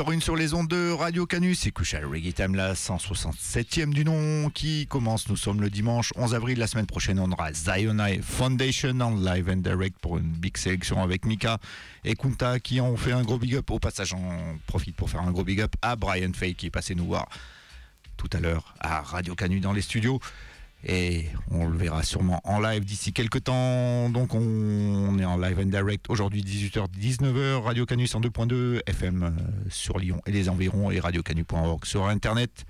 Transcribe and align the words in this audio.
18h01 0.00 0.20
sur 0.20 0.36
les 0.36 0.54
ondes 0.54 0.68
de 0.68 0.92
Radio 0.92 1.26
Canus, 1.26 1.60
c'est 1.60 1.72
Kushal 1.72 2.06
Reggae 2.06 2.32
Time, 2.32 2.54
la 2.54 2.72
167e 2.72 3.92
du 3.92 4.06
nom 4.06 4.48
qui 4.48 4.86
commence. 4.86 5.28
Nous 5.28 5.36
sommes 5.36 5.60
le 5.60 5.68
dimanche 5.68 6.10
11 6.16 6.34
avril. 6.34 6.58
La 6.58 6.66
semaine 6.66 6.86
prochaine, 6.86 7.18
on 7.20 7.30
aura 7.30 7.52
Zionai 7.52 8.20
Foundation 8.22 8.98
en 9.00 9.14
live 9.14 9.50
and 9.50 9.58
direct 9.58 9.98
pour 10.00 10.16
une 10.16 10.32
big 10.32 10.56
sélection 10.56 11.02
avec 11.02 11.26
Mika 11.26 11.58
et 12.04 12.14
Kunta 12.14 12.60
qui 12.60 12.80
ont 12.80 12.96
fait 12.96 13.12
un 13.12 13.22
gros 13.22 13.36
big 13.36 13.56
up. 13.56 13.70
Au 13.70 13.78
passage, 13.78 14.14
on 14.14 14.58
profite 14.66 14.96
pour 14.96 15.10
faire 15.10 15.20
un 15.20 15.32
gros 15.32 15.44
big 15.44 15.60
up 15.60 15.74
à 15.82 15.96
Brian 15.96 16.32
Fay 16.32 16.54
qui 16.54 16.66
est 16.66 16.70
passé 16.70 16.94
nous 16.94 17.04
voir 17.04 17.28
tout 18.16 18.30
à 18.32 18.40
l'heure 18.40 18.74
à 18.80 19.02
Radio 19.02 19.34
Canus 19.34 19.60
dans 19.60 19.74
les 19.74 19.82
studios. 19.82 20.18
Et 20.84 21.26
on 21.50 21.66
le 21.66 21.76
verra 21.76 22.02
sûrement 22.02 22.40
en 22.44 22.58
live 22.60 22.84
d'ici 22.84 23.12
quelques 23.12 23.44
temps. 23.44 24.08
Donc 24.08 24.34
on 24.34 25.18
est 25.18 25.24
en 25.24 25.36
live 25.38 25.58
and 25.60 25.66
direct 25.66 26.06
aujourd'hui 26.08 26.42
18h 26.42 26.86
19h 26.98 27.62
Radio 27.62 27.84
Canus 27.84 28.14
en 28.14 28.20
2.2 28.20 28.80
FM 28.86 29.22
euh, 29.22 29.30
sur 29.68 29.98
Lyon 29.98 30.22
et 30.26 30.32
les 30.32 30.48
environs 30.48 30.90
et 30.90 30.98
radiocanu.org 30.98 31.84
sur 31.84 32.06
internet. 32.06 32.64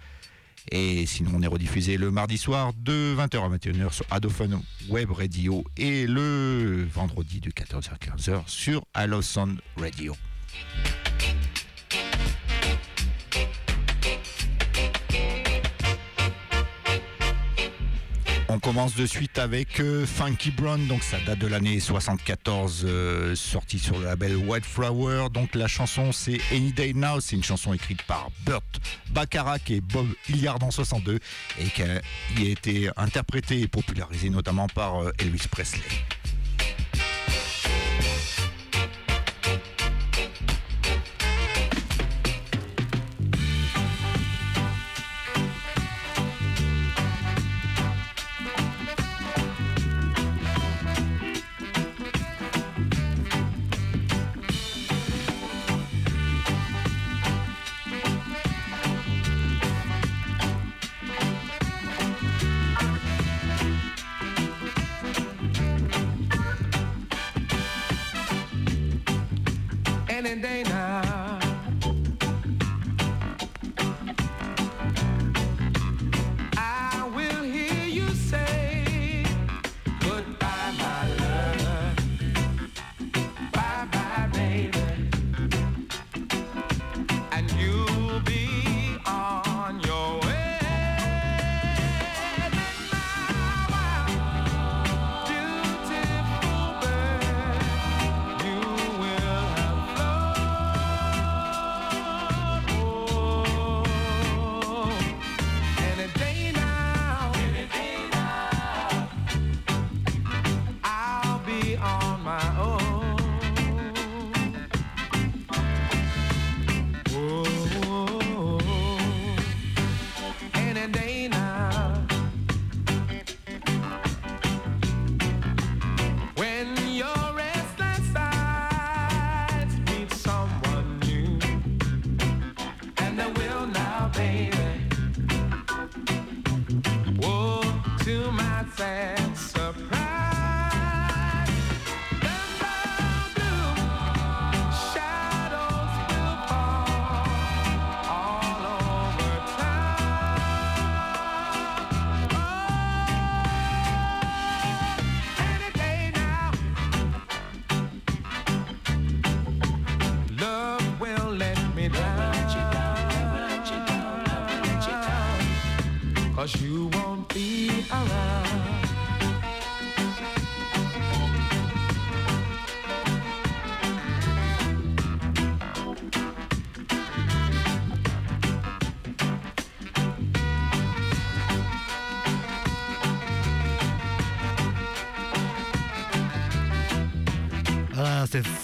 Et 0.73 1.07
sinon 1.07 1.31
on 1.35 1.43
est 1.43 1.47
rediffusé 1.47 1.97
le 1.97 2.11
mardi 2.11 2.37
soir 2.37 2.73
de 2.77 3.15
20h 3.17 3.45
à 3.45 3.57
21h 3.57 3.93
sur 3.93 4.07
Adophone 4.11 4.61
Web 4.89 5.11
Radio 5.13 5.65
et 5.77 6.07
le 6.07 6.87
vendredi 6.93 7.41
de 7.41 7.51
14h 7.51 7.91
à 7.93 8.17
15h 8.17 8.43
sur 8.47 8.85
Allo 8.93 9.23
Sound 9.23 9.61
Radio. 9.77 10.15
On 18.53 18.59
commence 18.59 18.97
de 18.97 19.07
suite 19.07 19.39
avec 19.39 19.79
euh, 19.79 20.05
Funky 20.05 20.51
Brown, 20.51 20.85
donc 20.89 21.05
ça 21.05 21.19
date 21.25 21.39
de 21.39 21.47
l'année 21.47 21.79
74, 21.79 22.83
euh, 22.85 23.37
sortie 23.37 23.79
sur 23.79 23.97
le 23.97 24.07
label 24.07 24.35
White 24.35 24.65
Flower. 24.65 25.29
Donc 25.33 25.55
la 25.55 25.69
chanson 25.69 26.11
c'est 26.11 26.41
Any 26.51 26.73
Day 26.73 26.93
Now, 26.93 27.21
c'est 27.21 27.37
une 27.37 27.45
chanson 27.45 27.73
écrite 27.73 28.03
par 28.03 28.29
Burt 28.45 28.65
Bacharach 29.11 29.71
et 29.71 29.81
Bob 29.81 30.09
Hilliard 30.29 30.59
en 30.65 30.73
62 30.73 31.21
et 31.61 31.65
qui 31.67 31.83
a, 31.85 32.01
été 32.41 32.91
interprétée 32.97 33.61
et 33.61 33.69
popularisée 33.69 34.31
notamment 34.31 34.67
par 34.67 35.01
euh, 35.01 35.13
Elvis 35.21 35.47
Presley. 35.49 35.85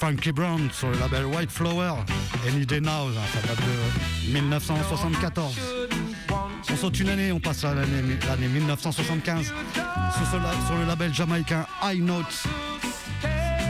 Funky 0.07 0.31
Brown 0.31 0.71
sur 0.73 0.89
le 0.89 0.99
label 1.01 1.27
White 1.27 1.51
Flower. 1.51 1.95
Any 2.47 2.65
Day 2.65 2.81
Now, 2.81 3.11
ça 3.33 3.41
date 3.45 3.59
de 3.59 4.33
1974. 4.33 5.57
On 6.71 6.77
saute 6.77 7.01
une 7.01 7.09
année, 7.09 7.33
on 7.33 7.41
passe 7.41 7.65
à 7.65 7.75
l'année 7.75 8.17
l'année 8.29 8.47
1975 8.47 9.47
sur, 9.47 10.77
le 10.79 10.87
label 10.87 11.13
jamaïcain 11.13 11.67
High 11.83 12.01
Notes. 12.05 12.45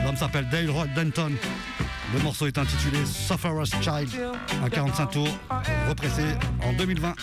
L'homme 0.05 0.17
s'appelle 0.17 0.47
Dale 0.51 0.69
Roy 0.69 0.87
Denton. 0.95 1.33
Le 2.13 2.23
morceau 2.23 2.47
est 2.47 2.59
intitulé 2.59 2.99
Sufferer's 3.07 3.71
Child, 3.81 4.11
un 4.63 4.69
45 4.69 5.07
tours, 5.07 5.39
repressé 5.89 6.23
en 6.63 6.75
2020 6.75 7.15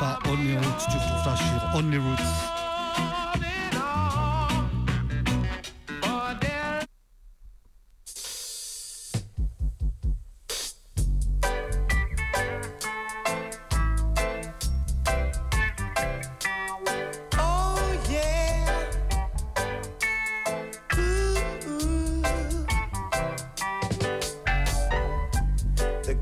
par 0.00 0.20
Only 0.26 0.56
Roots. 0.56 0.86
Tu 0.90 0.96
retrouves 0.96 1.22
ça 1.22 1.36
sur 1.36 1.78
Only 1.78 1.98
Roots. 1.98 2.53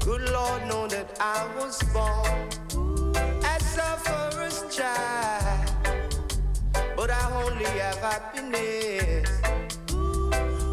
Good 0.05 0.29
Lord 0.31 0.67
know 0.67 0.89
that 0.89 1.17
I 1.21 1.47
was 1.57 1.81
born 1.95 2.49
as 3.45 3.79
a 3.79 3.97
first 3.99 4.77
child, 4.77 5.71
but 6.97 7.11
I 7.11 7.45
only 7.45 7.65
have 7.65 7.99
happiness 7.99 9.31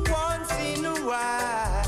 once 0.09 0.51
in 0.59 0.85
a 0.85 0.95
while. 1.05 1.85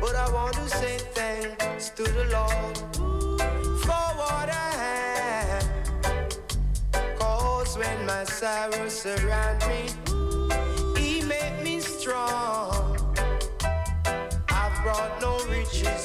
But 0.00 0.16
I 0.16 0.30
want 0.32 0.54
to 0.54 0.68
say 0.68 0.98
thanks 1.14 1.90
to 1.90 2.02
the 2.02 2.24
Lord 2.32 2.76
for 3.84 4.04
what 4.20 4.48
I 4.48 4.70
have. 4.86 5.68
Cause 7.18 7.78
when 7.78 8.06
my 8.06 8.24
sorrows 8.24 8.92
surround 9.02 9.60
me, 9.68 9.90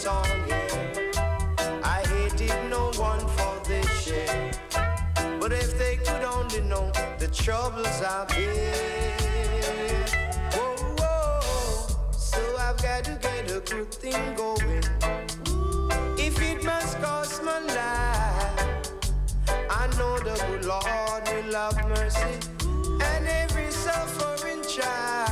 song, 0.10 0.26
yeah. 0.48 1.98
I 1.98 2.00
hated 2.14 2.58
no 2.76 2.84
one 3.10 3.24
for 3.38 3.54
this 3.70 3.90
shit. 4.04 4.32
But 5.40 5.52
if 5.64 5.70
they 5.82 5.96
could 6.06 6.24
only 6.38 6.62
know 6.72 6.86
the 7.24 7.30
troubles 7.44 7.98
I've 8.16 8.28
been. 8.30 9.10
So 12.30 12.42
I've 12.66 12.80
got 12.88 13.02
to 13.10 13.16
get 13.28 13.44
a 13.58 13.60
good 13.72 13.92
thing 14.04 14.24
going. 14.42 14.86
If 16.28 16.36
it 16.52 16.60
must 16.64 16.94
cost 17.04 17.44
my 17.44 17.60
life, 17.80 18.60
I 19.80 19.84
know 19.98 20.14
the 20.28 20.36
good 20.48 20.64
Lord 20.72 21.24
will 21.32 21.54
have 21.62 21.80
mercy. 21.94 22.36
And 23.10 23.24
every 23.42 23.72
suffering 23.72 24.62
child. 24.76 25.29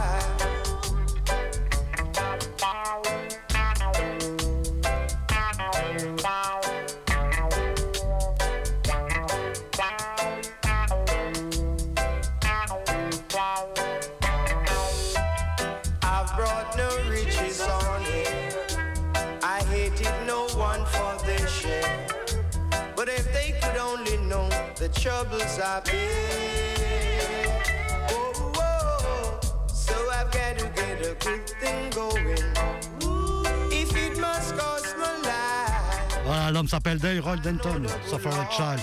Voilà, 36.25 36.51
l'homme 36.51 36.67
s'appelle 36.67 36.99
Dale 36.99 37.21
Denton, 37.41 37.83
Suffer 38.05 38.29
Child, 38.51 38.81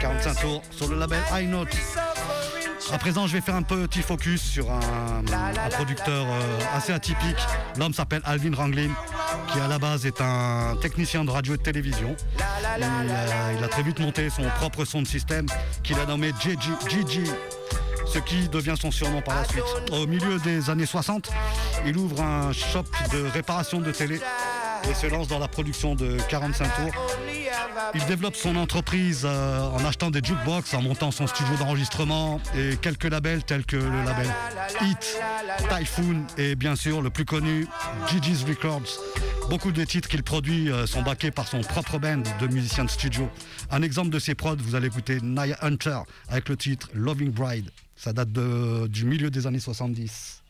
45 0.00 0.40
tours 0.40 0.62
sur 0.70 0.88
le 0.88 0.98
label 0.98 1.20
High. 1.30 1.50
À 2.92 2.98
présent, 2.98 3.26
je 3.26 3.32
vais 3.34 3.40
faire 3.40 3.56
un 3.56 3.62
petit 3.62 4.00
focus 4.00 4.40
sur 4.40 4.70
un, 4.70 5.22
producteur 5.70 6.24
euh, 6.28 6.58
assez 6.74 6.92
atypique. 6.92 7.36
L'homme 7.78 7.92
s'appelle 7.92 8.22
Alvin 8.24 8.54
Ranglin, 8.54 8.90
qui 9.52 9.58
à 9.60 9.66
la 9.66 9.78
base 9.78 10.06
est 10.06 10.20
un 10.20 10.76
technicien 10.80 11.24
de 11.24 11.30
radio 11.30 11.54
et 11.54 11.56
de 11.58 11.62
télévision. 11.62 12.14
Il, 12.78 12.84
a- 12.84 13.52
il 13.58 13.64
a 13.64 13.68
très 13.68 13.82
vite 13.82 13.98
monté 13.98 14.30
son 14.30 14.44
propre 14.58 14.84
son 14.84 15.02
de 15.02 15.06
système 15.06 15.46
qu'il 15.82 15.98
a 15.98 16.06
nommé 16.06 16.32
GG, 16.40 17.24
ce 18.06 18.18
qui 18.20 18.48
devient 18.48 18.74
son 18.80 18.90
surnom 18.92 19.20
par 19.20 19.34
la 19.34 19.44
suite. 19.44 19.64
Au 19.92 20.06
milieu 20.06 20.38
des 20.38 20.70
années 20.70 20.86
60, 20.86 21.30
il 21.86 21.96
ouvre 21.98 22.22
un 22.22 22.52
shop 22.52 22.84
de 23.12 23.24
réparation 23.32 23.80
de 23.80 23.90
télé 23.90 24.20
et 24.88 24.94
se 24.94 25.06
lance 25.08 25.26
dans 25.26 25.40
la 25.40 25.48
production 25.48 25.96
de 25.96 26.16
45 26.28 26.64
tours. 26.76 27.02
Il 27.94 28.04
développe 28.06 28.36
son 28.36 28.56
entreprise 28.56 29.22
euh, 29.24 29.60
en 29.68 29.84
achetant 29.84 30.10
des 30.10 30.20
jukebox, 30.22 30.72
en 30.74 30.82
montant 30.82 31.10
son 31.10 31.26
studio 31.26 31.54
d'enregistrement 31.58 32.40
et 32.56 32.76
quelques 32.76 33.04
labels 33.04 33.42
tels 33.44 33.64
que 33.64 33.76
le 33.76 34.02
label 34.04 34.26
Hit, 34.82 35.18
Typhoon 35.68 36.24
et 36.38 36.54
bien 36.54 36.76
sûr 36.76 37.02
le 37.02 37.10
plus 37.10 37.24
connu 37.24 37.66
Gigi's 38.08 38.44
Records. 38.44 39.00
Beaucoup 39.50 39.70
des 39.72 39.86
titres 39.86 40.08
qu'il 40.08 40.22
produit 40.22 40.70
euh, 40.70 40.86
sont 40.86 41.02
backés 41.02 41.30
par 41.30 41.46
son 41.46 41.60
propre 41.60 41.98
band 41.98 42.22
de 42.40 42.46
musiciens 42.48 42.84
de 42.84 42.90
studio. 42.90 43.28
Un 43.70 43.82
exemple 43.82 44.10
de 44.10 44.18
ses 44.18 44.34
prods, 44.34 44.56
vous 44.58 44.74
allez 44.74 44.88
écouter 44.88 45.18
Naya 45.22 45.56
Hunter 45.62 45.98
avec 46.28 46.48
le 46.48 46.56
titre 46.56 46.88
Loving 46.94 47.30
Bride. 47.30 47.70
Ça 47.94 48.12
date 48.12 48.32
de- 48.32 48.86
du 48.88 49.04
milieu 49.04 49.30
des 49.30 49.46
années 49.46 49.60
70. 49.60 50.42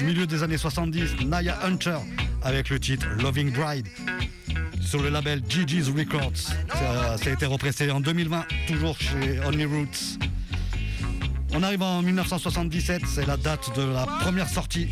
Du 0.00 0.06
milieu 0.06 0.26
des 0.26 0.42
années 0.42 0.56
70, 0.56 1.26
Naya 1.26 1.58
Hunter 1.62 1.98
avec 2.40 2.70
le 2.70 2.80
titre 2.80 3.06
Loving 3.20 3.52
Bride 3.52 3.86
sur 4.80 5.02
le 5.02 5.10
label 5.10 5.42
Gigi's 5.46 5.88
Records. 5.88 6.36
Ça, 6.36 7.16
a 7.22 7.30
été 7.30 7.44
repressé 7.44 7.90
en 7.90 8.00
2020, 8.00 8.46
toujours 8.66 8.96
chez 8.98 9.40
Only 9.44 9.66
Roots. 9.66 10.18
On 11.52 11.62
arrive 11.62 11.82
en 11.82 12.00
1977, 12.00 13.02
c'est 13.06 13.26
la 13.26 13.36
date 13.36 13.76
de 13.76 13.82
la 13.82 14.06
première 14.06 14.48
sortie 14.48 14.88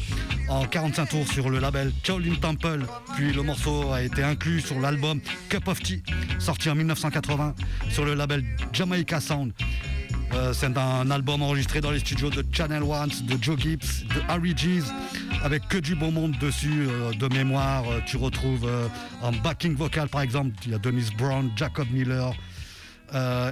en 0.50 0.66
45 0.66 1.08
tours 1.08 1.26
sur 1.26 1.48
le 1.48 1.58
label 1.58 1.90
Shaolin 2.04 2.34
Temple. 2.34 2.84
Puis 3.16 3.32
le 3.32 3.42
morceau 3.42 3.90
a 3.92 4.02
été 4.02 4.22
inclus 4.22 4.60
sur 4.60 4.78
l'album 4.78 5.20
Cup 5.48 5.68
of 5.68 5.80
Tea, 5.80 6.02
sorti 6.38 6.68
en 6.68 6.74
1980 6.74 7.54
sur 7.88 8.04
le 8.04 8.12
label 8.12 8.44
Jamaica 8.74 9.20
Sound. 9.20 9.54
Euh, 10.35 10.52
c'est 10.52 10.76
un 10.76 11.11
album 11.11 11.42
enregistré 11.42 11.80
dans 11.80 11.90
les 11.90 11.99
studios 12.00 12.30
de 12.30 12.44
Channel 12.52 12.82
One, 12.82 13.11
de 13.23 13.42
Joe 13.42 13.58
Gibbs, 13.58 14.04
de 14.14 14.20
Harry 14.28 14.54
G's, 14.54 14.85
avec 15.42 15.66
que 15.68 15.78
du 15.78 15.94
beau 15.94 16.11
monde 16.11 16.37
dessus. 16.38 16.87
Euh, 16.88 17.12
de 17.12 17.35
mémoire, 17.35 17.85
euh, 17.90 18.00
tu 18.06 18.16
retrouves 18.16 18.68
en 19.23 19.32
backing 19.32 19.75
vocal 19.75 20.08
par 20.08 20.20
exemple, 20.20 20.54
il 20.66 20.73
y 20.73 20.75
a 20.75 20.78
Denise 20.78 21.12
Brown, 21.12 21.50
Jacob 21.56 21.88
Miller. 21.90 22.32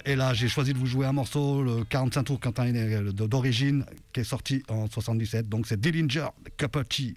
et 0.04 0.16
là, 0.16 0.34
j'ai 0.34 0.48
choisi 0.48 0.72
de 0.72 0.78
vous 0.78 0.86
jouer 0.86 1.06
un 1.06 1.12
morceau, 1.12 1.62
le 1.62 1.84
45 1.84 2.22
tours 2.24 2.40
Quentin 2.40 2.70
d'origine, 3.12 3.84
qui 4.12 4.20
est 4.20 4.24
sorti 4.24 4.62
en 4.68 4.86
77. 4.88 5.48
Donc 5.48 5.66
c'est 5.66 5.80
Dillinger, 5.80 6.28
Cup 6.56 6.76
of 6.76 6.88
Tea. 6.88 7.16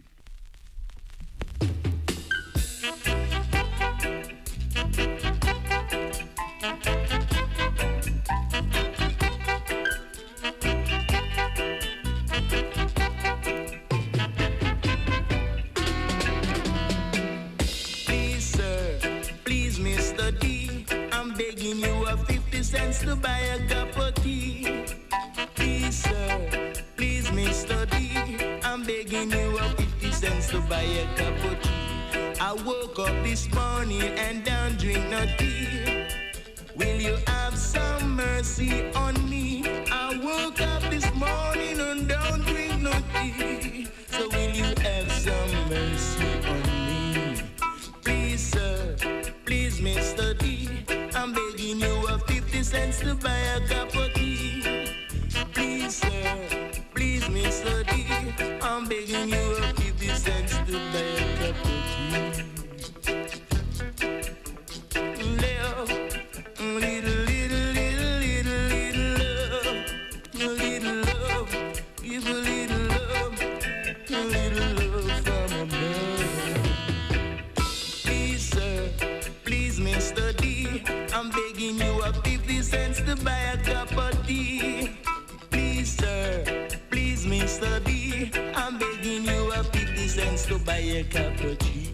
this 33.30 33.59
Estou 90.40 90.58
Bahia 90.60 91.04
capotinho 91.04 91.89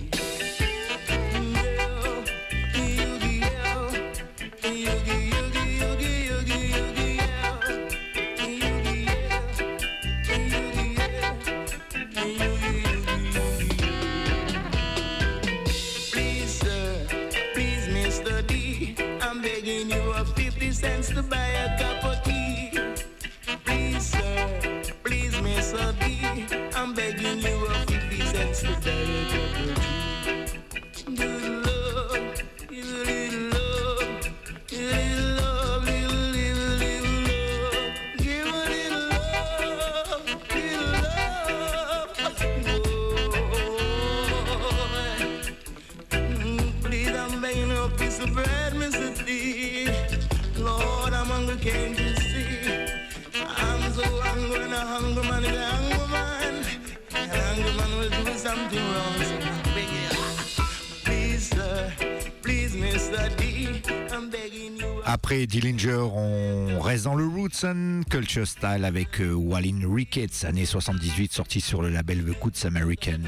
Culture 68.15 68.47
Style 68.47 68.85
avec 68.85 69.19
euh, 69.19 69.33
Wallin 69.33 69.81
Ricketts, 69.93 70.45
année 70.45 70.65
78, 70.65 71.33
sortie 71.33 71.59
sur 71.59 71.81
le 71.81 71.89
label 71.89 72.23
The 72.23 72.39
Goods 72.39 72.65
American. 72.65 73.19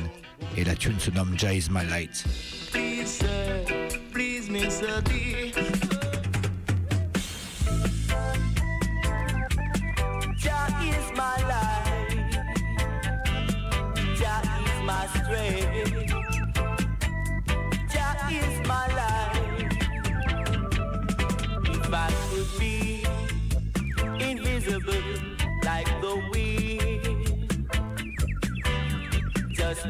Et 0.55 0.63
la 0.63 0.75
tune 0.75 0.97
se 0.97 1.11
nomme 1.11 1.37
Jai 1.37 1.57
Is 1.57 1.67
My 1.69 1.85
Light. 1.89 2.23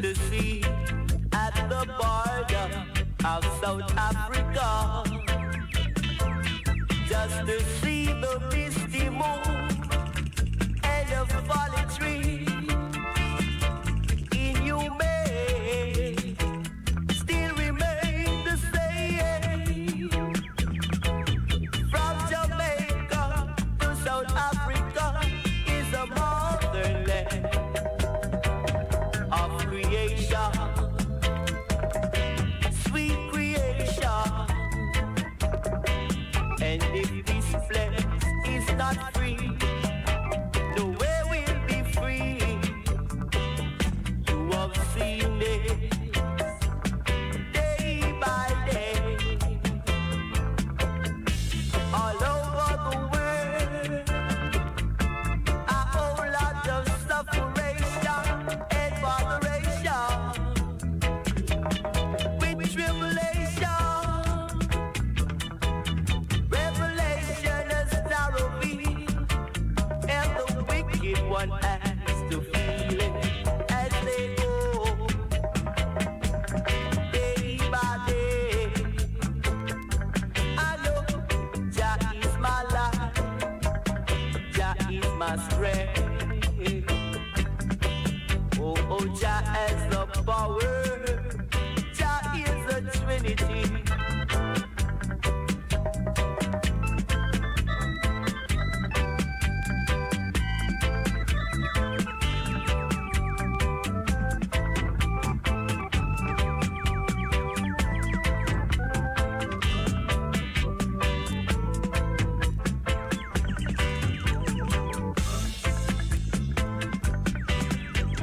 to 0.02 0.14
at 1.32 1.54
the 1.68 1.84
border 1.98 2.68
of 3.24 3.44
South 3.60 3.92
Africa. 3.96 5.02
Just 7.08 7.46
to 7.46 7.64
see 7.80 8.06
the 8.06 8.40
misty 8.52 9.08
moon 9.10 9.68
and 10.84 11.08
the 11.08 11.42
falling 11.48 11.88
tree. 11.96 12.57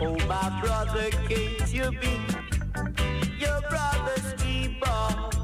Oh, 0.01 0.17
my 0.27 0.61
brother, 0.61 1.09
can't 1.29 1.73
you 1.73 1.89
be 2.01 2.19
your 3.39 3.61
brother's 3.69 4.33
keeper? 4.37 5.34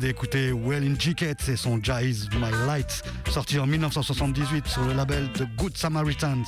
D'écouter 0.00 0.52
Well 0.52 0.84
in 0.84 0.98
Jicket 0.98 1.36
et 1.48 1.56
son 1.56 1.78
is 1.78 2.28
My 2.34 2.50
Light, 2.66 3.02
sorti 3.30 3.58
en 3.58 3.66
1978 3.66 4.66
sur 4.66 4.82
le 4.84 4.92
label 4.92 5.28
The 5.32 5.44
Good 5.56 5.76
Samaritans. 5.76 6.44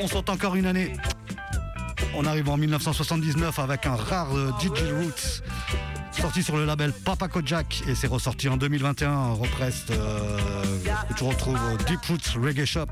On 0.00 0.08
saute 0.08 0.28
encore 0.30 0.56
une 0.56 0.66
année. 0.66 0.92
On 2.14 2.24
arrive 2.24 2.48
en 2.48 2.56
1979 2.56 3.58
avec 3.58 3.86
un 3.86 3.94
rare 3.94 4.34
euh, 4.34 4.50
DJ 4.60 4.90
Roots, 4.92 5.42
sorti 6.12 6.42
sur 6.42 6.56
le 6.56 6.64
label 6.64 6.92
Papa 6.92 7.28
Kojak 7.28 7.82
et 7.86 7.94
c'est 7.94 8.06
ressorti 8.06 8.48
en 8.48 8.56
2021. 8.56 9.34
Represte 9.34 9.90
euh, 9.90 10.38
que 11.08 11.14
tu 11.14 11.24
retrouves 11.24 11.58
Deep 11.86 12.00
Roots 12.08 12.42
Reggae 12.42 12.64
Shop. 12.64 12.86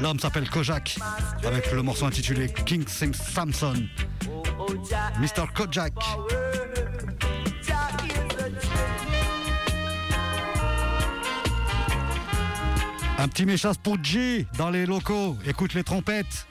L'homme 0.00 0.18
s'appelle 0.18 0.48
Kojak 0.48 0.98
avec 1.44 1.72
le 1.72 1.82
morceau 1.82 2.06
intitulé 2.06 2.52
King 2.66 2.86
Sings 2.86 3.14
Samson. 3.14 3.88
Mr. 5.20 5.46
Kojak. 5.54 5.94
Un 13.20 13.26
petit 13.26 13.46
méchas 13.46 13.74
pour 13.82 14.02
G 14.02 14.46
dans 14.58 14.70
les 14.70 14.86
locaux. 14.86 15.36
Écoute 15.44 15.74
les 15.74 15.82
trompettes. 15.82 16.46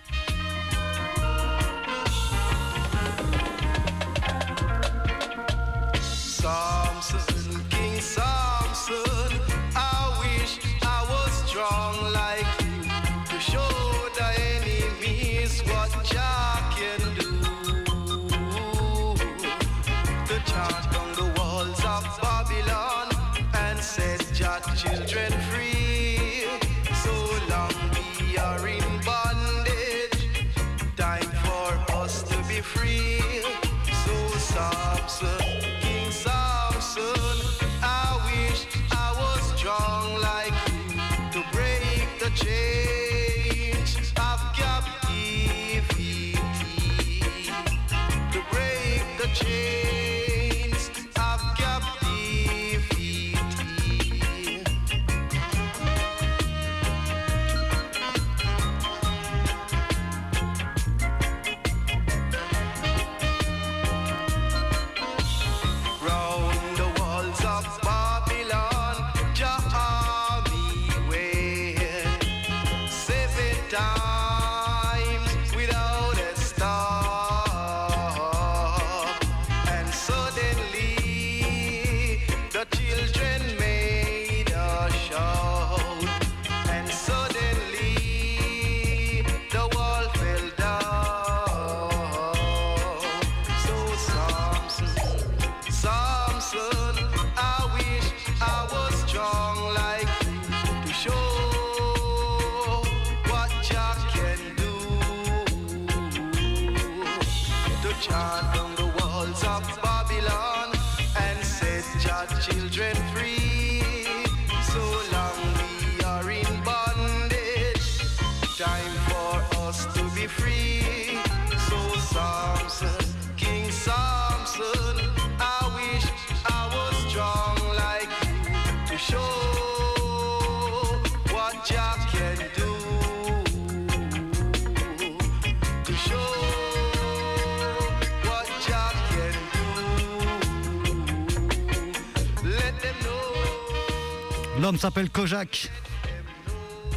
S'appelle 144.77 145.09
Kojak. 145.09 145.71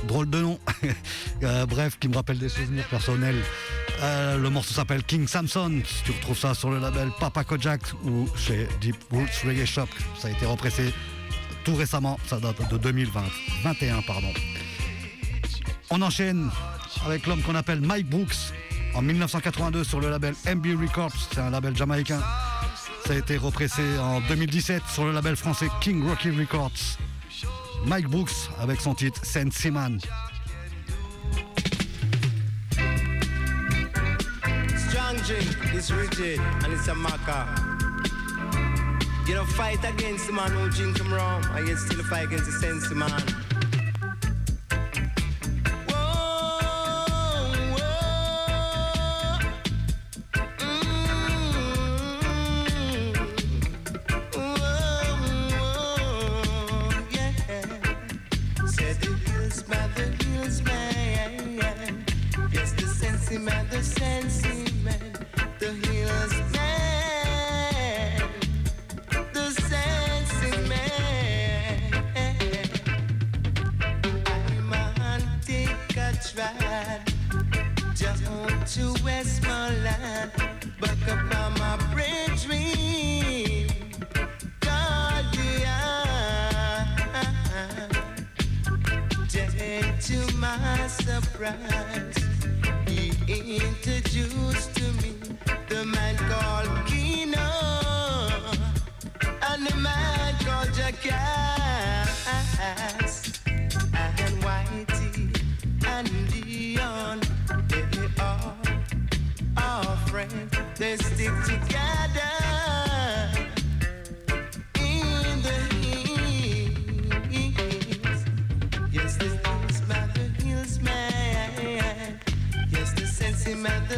Drôle 0.06 0.28
de 0.28 0.40
nom. 0.40 0.58
Euh, 1.42 1.64
bref, 1.64 1.98
qui 1.98 2.06
me 2.06 2.16
rappelle 2.16 2.38
des 2.38 2.50
souvenirs 2.50 2.86
personnels. 2.88 3.42
Euh, 4.02 4.36
le 4.36 4.50
morceau 4.50 4.74
s'appelle 4.74 5.02
King 5.02 5.26
Samson. 5.26 5.80
Tu 6.04 6.12
retrouves 6.12 6.36
ça 6.36 6.52
sur 6.52 6.70
le 6.70 6.78
label 6.78 7.10
Papa 7.18 7.44
Kojak 7.44 7.80
ou 8.04 8.28
chez 8.36 8.68
Deep 8.82 8.96
Roots 9.10 9.46
Reggae 9.46 9.64
Shop. 9.64 9.86
Ça 10.18 10.28
a 10.28 10.32
été 10.32 10.44
repressé 10.44 10.92
tout 11.64 11.74
récemment. 11.74 12.20
Ça 12.26 12.38
date 12.38 12.70
de 12.70 12.76
2020. 12.76 13.22
21, 13.64 14.02
pardon. 14.02 14.28
On 15.88 16.02
enchaîne 16.02 16.50
avec 17.06 17.26
l'homme 17.26 17.40
qu'on 17.40 17.54
appelle 17.54 17.80
Mike 17.80 18.10
Brooks 18.10 18.52
en 18.94 19.00
1982 19.00 19.82
sur 19.84 20.00
le 20.00 20.10
label 20.10 20.34
MB 20.46 20.78
Records. 20.78 21.14
C'est 21.32 21.40
un 21.40 21.48
label 21.48 21.74
jamaïcain. 21.74 22.20
Ça 23.06 23.14
a 23.14 23.16
été 23.16 23.38
repressé 23.38 23.82
en 23.98 24.20
2017 24.20 24.82
sur 24.92 25.06
le 25.06 25.12
label 25.12 25.36
français 25.36 25.68
King 25.80 26.06
Rocky 26.06 26.28
Records. 26.28 26.98
Mike 27.84 28.08
Brooks 28.08 28.48
avec 28.60 28.80
son 28.80 28.94
titre 28.94 29.24
Saint 29.24 29.50
Simon. 29.52 29.98
Strong 34.88 35.16
drink 35.26 35.72
rigid 35.90 36.40
and 36.64 36.72
it's 36.72 36.88
a 36.88 36.94
maca. 36.94 37.46
You 39.26 39.34
don't 39.34 39.46
fight 39.46 39.84
against 39.84 40.26
the 40.26 40.32
man 40.32 40.50
who 40.50 40.68
drink 40.70 40.98
him 40.98 41.12
rum, 41.12 41.42
and 41.54 41.68
you 41.68 41.76
still 41.76 42.02
fight 42.02 42.24
against 42.26 42.46
the 42.46 42.52
sense 42.52 42.88
man. 42.96 43.49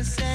said 0.05 0.32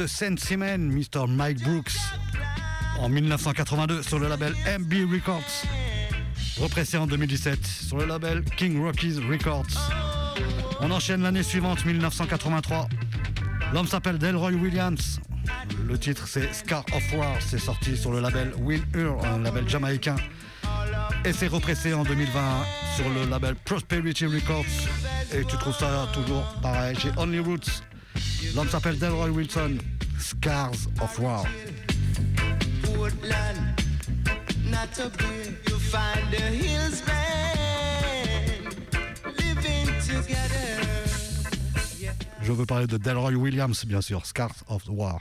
de 0.00 0.06
Sentiment, 0.06 0.78
Mr. 0.78 1.26
Mike 1.28 1.62
Brooks, 1.62 1.92
en 3.00 3.10
1982 3.10 4.02
sur 4.02 4.18
le 4.18 4.28
label 4.28 4.54
MB 4.78 5.12
Records, 5.12 5.66
repressé 6.58 6.96
en 6.96 7.06
2017 7.06 7.66
sur 7.66 7.98
le 7.98 8.06
label 8.06 8.42
King 8.56 8.82
Rockies 8.82 9.18
Records. 9.28 9.66
On 10.80 10.90
enchaîne 10.90 11.20
l'année 11.20 11.42
suivante, 11.42 11.84
1983. 11.84 12.88
L'homme 13.74 13.86
s'appelle 13.86 14.16
Delroy 14.16 14.52
Williams. 14.52 15.20
Le 15.86 15.98
titre 15.98 16.26
c'est 16.26 16.50
Scar 16.54 16.84
of 16.94 17.12
War, 17.12 17.36
c'est 17.40 17.58
sorti 17.58 17.94
sur 17.94 18.10
le 18.10 18.20
label 18.20 18.54
Will 18.60 18.82
Hur, 18.94 19.22
un 19.26 19.40
label 19.40 19.68
jamaïcain. 19.68 20.16
Et 21.26 21.34
c'est 21.34 21.48
repressé 21.48 21.92
en 21.92 22.04
2020 22.04 22.40
sur 22.96 23.08
le 23.10 23.28
label 23.28 23.54
Prosperity 23.66 24.24
Records. 24.24 24.64
Et 25.34 25.44
tu 25.44 25.58
trouves 25.58 25.76
ça 25.76 26.08
toujours 26.14 26.44
pareil 26.62 26.98
chez 26.98 27.10
Only 27.18 27.40
Roots. 27.40 27.82
L'homme 28.54 28.68
s'appelle 28.68 28.98
Delroy 28.98 29.30
Wilson. 29.30 29.78
Scars 30.18 30.72
of 31.00 31.18
War. 31.18 31.44
Je 42.42 42.52
veux 42.52 42.66
parler 42.66 42.86
de 42.86 42.96
Delroy 42.96 43.34
Williams, 43.34 43.84
bien 43.86 44.00
sûr, 44.00 44.26
Scars 44.26 44.64
of 44.68 44.82
War. 44.88 45.20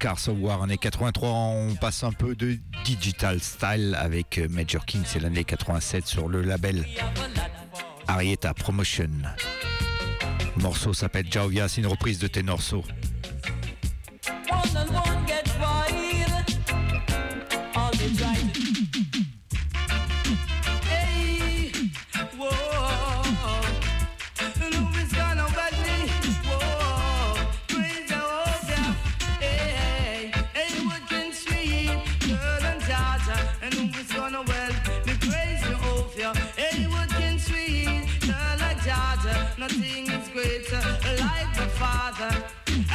Cars 0.00 0.28
of 0.28 0.38
War, 0.40 0.62
année 0.62 0.78
83. 0.78 1.28
On 1.28 1.74
passe 1.74 2.04
un 2.04 2.12
peu 2.12 2.34
de 2.34 2.56
digital 2.84 3.38
style 3.38 3.94
avec 3.98 4.38
euh, 4.38 4.48
Major 4.48 4.86
King, 4.86 5.02
c'est 5.04 5.20
l'année 5.20 5.44
87 5.44 6.06
sur 6.06 6.26
le 6.26 6.40
label 6.40 6.86
Arietta 8.08 8.54
Promotion. 8.54 9.10
Morceau 10.56 10.94
s'appelle 10.94 11.30
Jauvia, 11.30 11.68
c'est 11.68 11.82
une 11.82 11.86
reprise 11.86 12.18
de 12.18 12.28
Tenorso. 12.28 12.82
Nothing 39.60 40.10
is 40.10 40.26
greater 40.30 40.80
like 41.20 41.54
the 41.54 41.68
Father. 41.76 42.32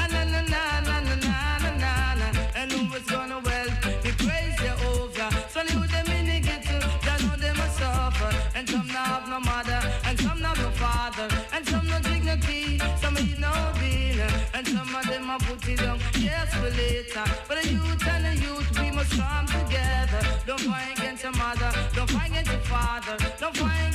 And 0.02 0.12
na 0.12 0.24
na 0.24 0.42
na 0.42 0.80
na 0.82 1.00
na 1.00 1.16
na 1.16 1.58
na 1.78 2.16
na. 2.16 2.28
And 2.56 2.72
Louis 2.74 3.06
gonna 3.06 3.40
well 3.40 3.70
me 4.04 4.12
praise 4.18 4.58
Jehovah. 4.58 5.30
So 5.48 5.62
you 5.62 5.86
them 5.86 6.08
in 6.08 6.26
the 6.26 6.40
ghetto, 6.40 6.80
they 7.06 7.18
know 7.24 7.36
them 7.36 7.60
a 7.60 7.70
suffer. 7.70 8.32
And 8.56 8.68
some 8.68 8.88
not 8.88 9.06
have 9.06 9.30
no 9.30 9.40
mother, 9.42 9.80
and 10.06 10.20
some 10.20 10.42
not 10.42 10.58
no 10.58 10.72
father, 10.72 11.28
and 11.54 11.68
some 11.68 11.86
no 11.86 12.00
dignity, 12.00 12.80
some 13.00 13.16
eat 13.20 13.38
no 13.38 13.54
beer, 13.80 14.28
and 14.56 14.68
some 14.68 14.96
of 14.96 15.06
them 15.06 15.30
a 15.30 15.38
put 15.38 15.70
it 15.70 15.78
down, 15.78 16.00
yes 16.18 16.52
for 16.56 16.72
later. 16.72 17.26
But 17.48 17.62
the 17.62 17.70
youth 17.70 18.08
and 18.08 18.26
the 18.26 18.44
youth, 18.44 18.80
we 18.80 18.90
must 18.90 19.12
come 19.12 19.46
together. 19.46 20.22
Don't 20.48 20.62
fight 20.62 20.98
against 20.98 21.22
your 21.26 21.34
mother, 21.34 21.72
don't 21.94 22.10
fight 22.10 22.32
against 22.32 22.52
your 22.52 22.62
father, 22.62 23.18
don't 23.40 23.56
fight 23.56 23.95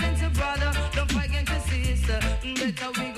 Better 2.55 2.91
we 2.99 3.10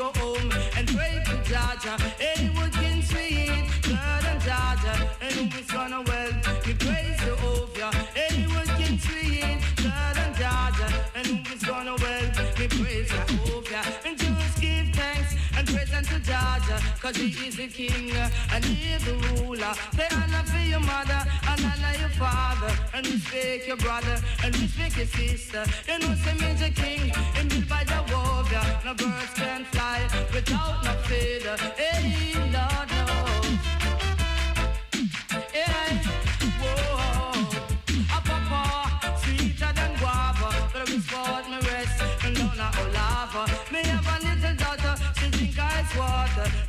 cause 17.03 17.17
he 17.17 17.49
is 17.49 17.57
the 17.57 17.67
king 17.67 18.13
and 18.53 18.65
he 18.65 18.93
is 18.93 19.05
the 19.05 19.15
ruler. 19.15 19.75
Say 19.97 20.07
honor 20.13 20.45
for 20.47 20.59
your 20.59 20.79
mother 20.79 21.21
and 21.49 21.61
honor 21.61 21.99
your 21.99 22.09
father, 22.11 22.73
and 22.95 23.05
respect 23.05 23.67
your 23.67 23.77
brother 23.77 24.21
and 24.45 24.57
respect 24.57 24.97
your 24.97 25.07
sister. 25.07 25.65
You 25.89 25.99
know, 25.99 26.15
say 26.15 26.35
major 26.35 26.73
king, 26.73 27.13
and 27.37 27.49
built 27.49 27.69
by 27.69 27.83
the 27.83 28.01
warrior. 28.13 28.65
No 28.85 28.95
birds 28.95 29.35
can 29.35 29.65
fly 29.73 29.99
without 30.33 30.85
no 30.85 30.93
feather. 31.09 31.57
Hey, 31.77 32.42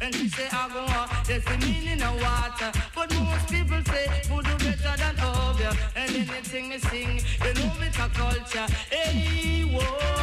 And 0.04 0.14
she 0.14 0.28
say, 0.28 0.50
I 0.52 0.68
go 0.68 0.80
on, 0.80 1.08
there's 1.26 1.46
the 1.46 1.58
meaning 1.60 2.02
of 2.02 2.22
water. 2.22 2.78
But 2.94 3.10
most 3.22 3.48
people 3.48 3.82
say, 3.86 4.08
food 4.28 4.44
do 4.44 4.58
better 4.58 4.98
than 4.98 5.18
over. 5.22 5.78
And 5.96 6.14
anything 6.14 6.68
me 6.68 6.78
sing, 6.78 7.22
you 7.42 7.54
know 7.54 7.72
it's 7.80 7.98
a 7.98 8.10
culture. 8.10 8.68
Hey, 8.92 9.62
whoa. 9.64 10.23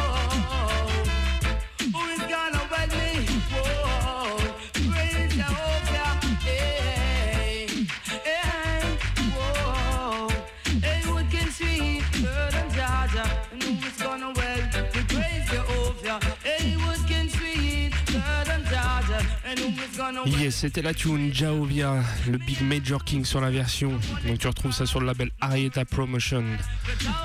Yes, 20.25 20.55
c'était 20.55 20.81
la 20.81 20.93
tune 20.93 21.33
Jaovia, 21.33 22.03
le 22.29 22.37
Big 22.37 22.61
Major 22.61 23.03
King 23.03 23.25
sur 23.25 23.41
la 23.41 23.49
version. 23.49 23.91
Donc 24.27 24.39
tu 24.39 24.47
retrouves 24.47 24.71
ça 24.71 24.85
sur 24.85 24.99
le 24.99 25.05
label 25.07 25.31
Arietta 25.39 25.85
Promotion. 25.85 26.43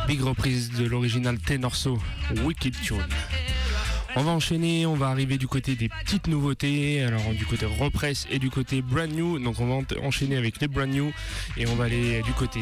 Big 0.06 0.22
reprise 0.22 0.70
de 0.72 0.86
l'original 0.86 1.38
Tenorso, 1.38 1.98
Wicked 2.44 2.74
Tune. 2.82 3.04
On 4.18 4.22
va 4.22 4.30
enchaîner, 4.32 4.86
on 4.86 4.94
va 4.94 5.08
arriver 5.08 5.36
du 5.36 5.46
côté 5.46 5.74
des 5.76 5.90
petites 5.90 6.26
nouveautés, 6.26 7.02
alors 7.02 7.20
du 7.34 7.44
côté 7.44 7.66
repress 7.66 8.26
et 8.30 8.38
du 8.38 8.48
côté 8.48 8.80
brand 8.80 9.10
new. 9.12 9.38
Donc 9.38 9.60
on 9.60 9.66
va 9.66 9.74
en- 9.74 10.06
enchaîner 10.06 10.36
avec 10.36 10.58
les 10.60 10.68
brand 10.68 10.88
new 10.88 11.12
et 11.58 11.66
on 11.66 11.74
va 11.74 11.84
aller 11.84 12.22
du 12.22 12.32
côté 12.32 12.60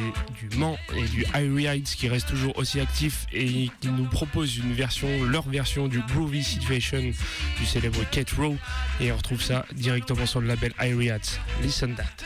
du 0.51 0.57
Mans 0.59 0.77
et 0.97 1.03
du 1.07 1.25
Irie 1.33 1.67
Heights 1.67 1.95
qui 1.97 2.09
reste 2.09 2.27
toujours 2.29 2.59
aussi 2.59 2.81
actif 2.81 3.27
et 3.33 3.71
qui 3.81 3.88
nous 3.88 4.07
propose 4.07 4.57
une 4.57 4.73
version, 4.73 5.09
leur 5.27 5.49
version 5.49 5.87
du 5.87 6.01
Groovy 6.01 6.43
Situation 6.43 7.01
du 7.01 7.67
célèbre 7.67 8.01
Kate 8.11 8.33
Row 8.33 8.57
et 9.01 9.12
on 9.12 9.17
retrouve 9.17 9.40
ça 9.40 9.64
directement 9.75 10.27
sur 10.27 10.40
le 10.40 10.49
label 10.49 10.73
Irie 10.81 11.09
Heights. 11.09 11.38
Listen 11.62 11.95
that. 11.95 12.25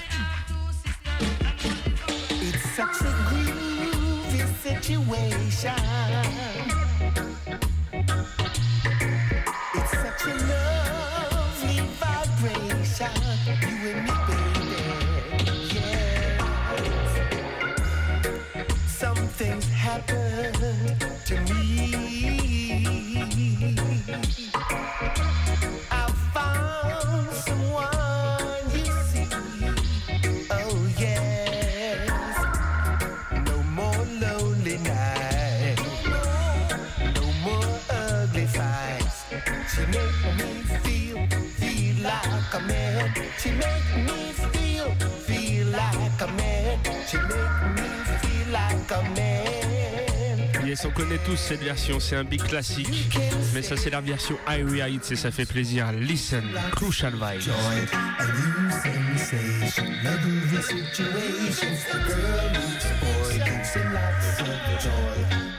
On 50.85 50.91
connaît 50.91 51.19
tous 51.19 51.37
cette 51.37 51.62
version, 51.62 51.99
c'est 51.99 52.17
un 52.17 52.25
big 52.25 52.43
classique. 52.43 53.19
Mais 53.55 53.62
ça 53.62 53.77
c'est 53.77 53.91
la 53.91 54.01
version 54.01 54.37
Irie 54.49 54.81
Heights 54.81 55.11
et 55.11 55.17
ça 55.17 55.31
fait 55.31 55.45
plaisir. 55.47 55.91
Listen, 55.93 56.45
Crucial 56.73 57.14
Vibe. 57.14 57.41
joy, 57.41 57.91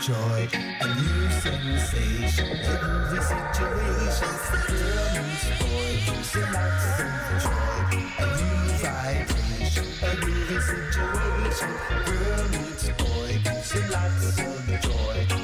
joy, 0.00 0.48
a 0.80 0.86
new 0.94 1.30
sensation. 1.30 2.46
Every 2.46 3.20
situation 3.20 4.32
Girl 4.66 5.10
meets 5.20 5.44
turns 5.44 5.60
void, 5.60 6.00
synapses 6.24 6.96
for 7.26 7.38
joy, 7.44 7.98
a 8.18 8.26
new 8.38 8.60
vibration. 8.80 9.88
a 10.02 10.14
new 10.24 10.60
situation 10.60 11.72
Girl 12.06 12.48
meets 12.48 12.88
burns 12.88 12.98
void, 12.98 13.42
synapses 13.62 14.36
for 14.70 14.88
joy. 14.88 15.39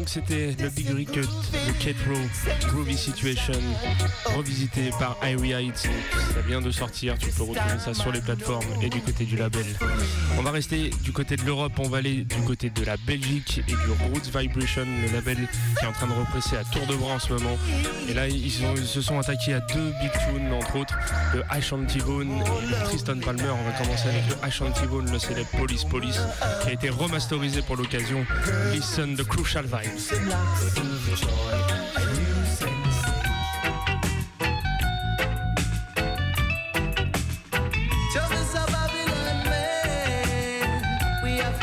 Donc 0.00 0.08
c'était 0.08 0.56
le 0.58 0.70
Big 0.70 0.88
Recut 0.88 1.20
de 1.20 1.72
Kate 1.84 1.94
Row, 2.08 2.68
Groovy 2.68 2.96
Situation, 2.96 3.52
revisité 4.34 4.88
par 4.98 5.18
Irie 5.22 5.52
Heights. 5.52 5.90
Ça 6.32 6.40
vient 6.48 6.62
de 6.62 6.70
sortir, 6.70 7.18
tu 7.18 7.28
peux 7.30 7.42
retrouver 7.42 7.78
ça 7.78 7.92
sur 7.92 8.10
les 8.10 8.22
plateformes 8.22 8.64
et 8.80 8.88
du 8.88 9.02
côté 9.02 9.26
du 9.26 9.36
label. 9.36 9.66
On 10.38 10.42
va 10.42 10.52
rester 10.52 10.88
du 11.04 11.12
côté 11.12 11.36
de 11.36 11.42
l'Europe, 11.42 11.72
on 11.78 11.88
va 11.90 11.98
aller 11.98 12.24
du 12.24 12.40
côté 12.46 12.70
de 12.70 12.82
la 12.82 12.96
Belgique 12.96 13.60
et 13.68 13.72
du 13.72 13.76
Roots 13.76 14.30
Vibration, 14.34 14.86
le 14.86 15.12
label 15.12 15.36
qui 15.78 15.84
est 15.84 15.88
en 15.88 15.92
train 15.92 16.06
de 16.06 16.14
represser 16.14 16.56
à 16.56 16.64
tour 16.64 16.86
de 16.86 16.94
bras 16.94 17.16
en 17.16 17.18
ce 17.18 17.34
moment. 17.34 17.58
Et 18.08 18.14
là, 18.14 18.26
ils, 18.26 18.50
se 18.50 19.02
sont 19.02 19.18
attaqués 19.18 19.52
à 19.52 19.60
deux 19.60 19.92
big 20.00 20.12
tunes, 20.12 20.50
entre 20.50 20.76
autres 20.76 20.98
le 21.34 21.42
Ashanti 21.50 21.98
Bone 21.98 22.30
et 22.30 22.66
le 22.68 22.84
Tristan 22.86 23.18
Palmer. 23.18 23.50
On 23.50 23.70
va 23.70 23.76
commencer 23.76 24.08
avec 24.08 24.22
le 24.30 24.36
Ashanti 24.42 24.86
Bone, 24.86 25.12
le 25.12 25.18
célèbre 25.18 25.50
Police 25.58 25.84
Police, 25.84 26.20
qui 26.62 26.70
a 26.70 26.72
été 26.72 26.88
remasterisé 26.88 27.60
pour 27.60 27.76
l'occasion. 27.76 28.24
Listen 28.72 29.14
the 29.14 29.24
Crucial 29.24 29.66
Vibes. 29.90 30.28
lots 30.28 30.62
of 30.62 30.74
joy. 31.20 31.56
A 31.96 32.04
new 32.14 32.34
a 38.54 38.66
Babylon 38.70 39.38
man. 39.44 41.22
We 41.24 41.30
have. 41.38 41.60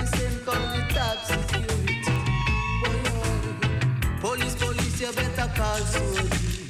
Police, 4.22 4.56
police, 4.56 5.02
you 5.02 5.12
better 5.14 5.50
call 5.56 5.80
Soji. 5.80 6.68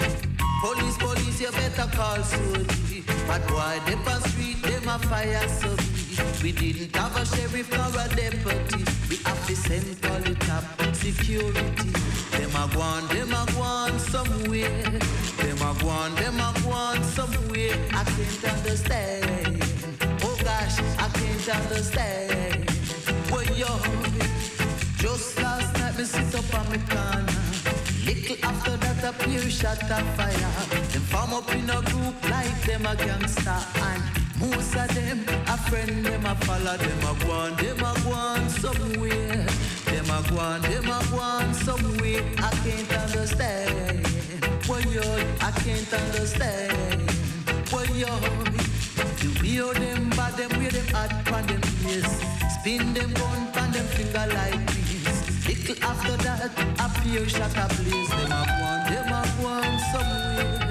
Police, 0.61 0.97
police, 0.97 1.41
you 1.41 1.51
better 1.51 1.89
call 1.95 2.17
Soji. 2.17 3.03
But 3.27 3.51
why 3.51 3.79
they 3.85 3.95
street, 4.29 4.61
them 4.61 4.89
a 4.89 4.99
fire 4.99 5.47
We 6.41 6.51
didn't 6.51 6.95
have 6.95 7.15
a 7.15 7.25
sheriff 7.25 7.71
nor 7.71 8.01
a 8.01 8.07
deputy. 8.15 8.83
We 9.09 9.17
have 9.23 9.47
to 9.47 9.55
send 9.55 10.01
call 10.01 10.19
the 10.19 10.35
top 10.45 10.63
security. 10.95 11.89
Them 12.31 12.55
a 12.55 12.79
on, 12.79 13.07
them 13.07 13.33
a 13.33 13.45
on 13.59 13.99
somewhere. 13.99 14.83
Them 15.37 15.61
a 15.61 15.71
on, 15.85 16.15
them 16.15 16.39
a 16.39 16.53
on 16.69 17.03
somewhere. 17.03 17.75
I 17.93 18.03
can't 18.03 18.45
understand. 18.55 19.63
Oh 20.23 20.37
gosh, 20.43 20.79
I 20.99 21.09
can't 21.17 21.49
understand. 21.49 22.65
Boy, 23.29 23.45
yo, 23.55 23.71
just 24.97 25.37
last 25.41 25.73
night 25.79 25.97
me 25.97 26.03
sit 26.03 26.35
up 26.35 26.53
on 26.59 26.71
me 26.71 26.79
corner. 26.89 27.27
Little 28.05 28.37
after 28.43 28.77
that 28.77 29.03
a 29.03 29.23
pure 29.23 29.49
shot 29.49 29.83
of 29.83 30.07
fire. 30.15 30.53
Them 30.91 31.01
form 31.11 31.33
up 31.33 31.53
in 31.53 31.69
a 31.69 31.81
group 31.81 32.29
like 32.29 32.61
them 32.63 32.85
a 32.85 32.95
gangster 32.95 33.59
and 33.75 34.26
most 34.39 34.75
of 34.75 34.87
them 34.95 35.25
a 35.47 35.57
friend 35.69 36.05
them 36.05 36.25
a 36.25 36.35
follow 36.45 36.77
them 36.77 36.99
a 36.99 37.25
go 37.25 37.31
on, 37.31 37.55
them 37.57 37.79
a 37.79 37.93
go 38.03 38.11
on 38.11 38.49
somewhere. 38.49 39.45
Them 39.85 40.09
a 40.09 40.29
go 40.29 40.39
on, 40.39 40.61
them 40.61 40.85
a 40.85 40.99
go 41.09 41.19
on 41.19 41.53
somewhere. 41.53 42.23
I 42.37 42.51
can't 42.63 42.93
understand. 42.93 44.03
Boy, 44.67 44.83
yo, 44.91 45.01
I 45.41 45.51
can't 45.63 45.93
understand. 45.93 47.07
Boy, 47.71 47.85
yo, 47.95 48.07
way 49.41 49.55
how 49.57 49.73
them 49.73 50.09
bad, 50.09 50.33
them 50.37 50.59
way 50.59 50.69
them 50.69 50.87
hot 50.87 51.11
pan 51.25 51.45
them 51.47 51.61
face. 51.61 52.21
Spin 52.59 52.93
them 52.93 53.11
gun 53.13 53.51
pan 53.53 53.71
them 53.71 53.85
finger 53.95 54.27
like 54.33 54.65
this. 54.75 55.47
Little 55.47 55.83
after 55.83 56.17
that, 56.23 56.51
a 56.79 57.01
pure 57.01 57.27
shot 57.29 57.55
a 57.55 57.67
blaze. 57.75 58.09
Them 58.09 58.31
a 58.31 58.45
go 58.45 58.63
on, 58.69 58.79
them 58.91 59.13
a 59.13 59.21
go 59.39 59.47
on 59.47 59.79
somewhere. 59.91 60.66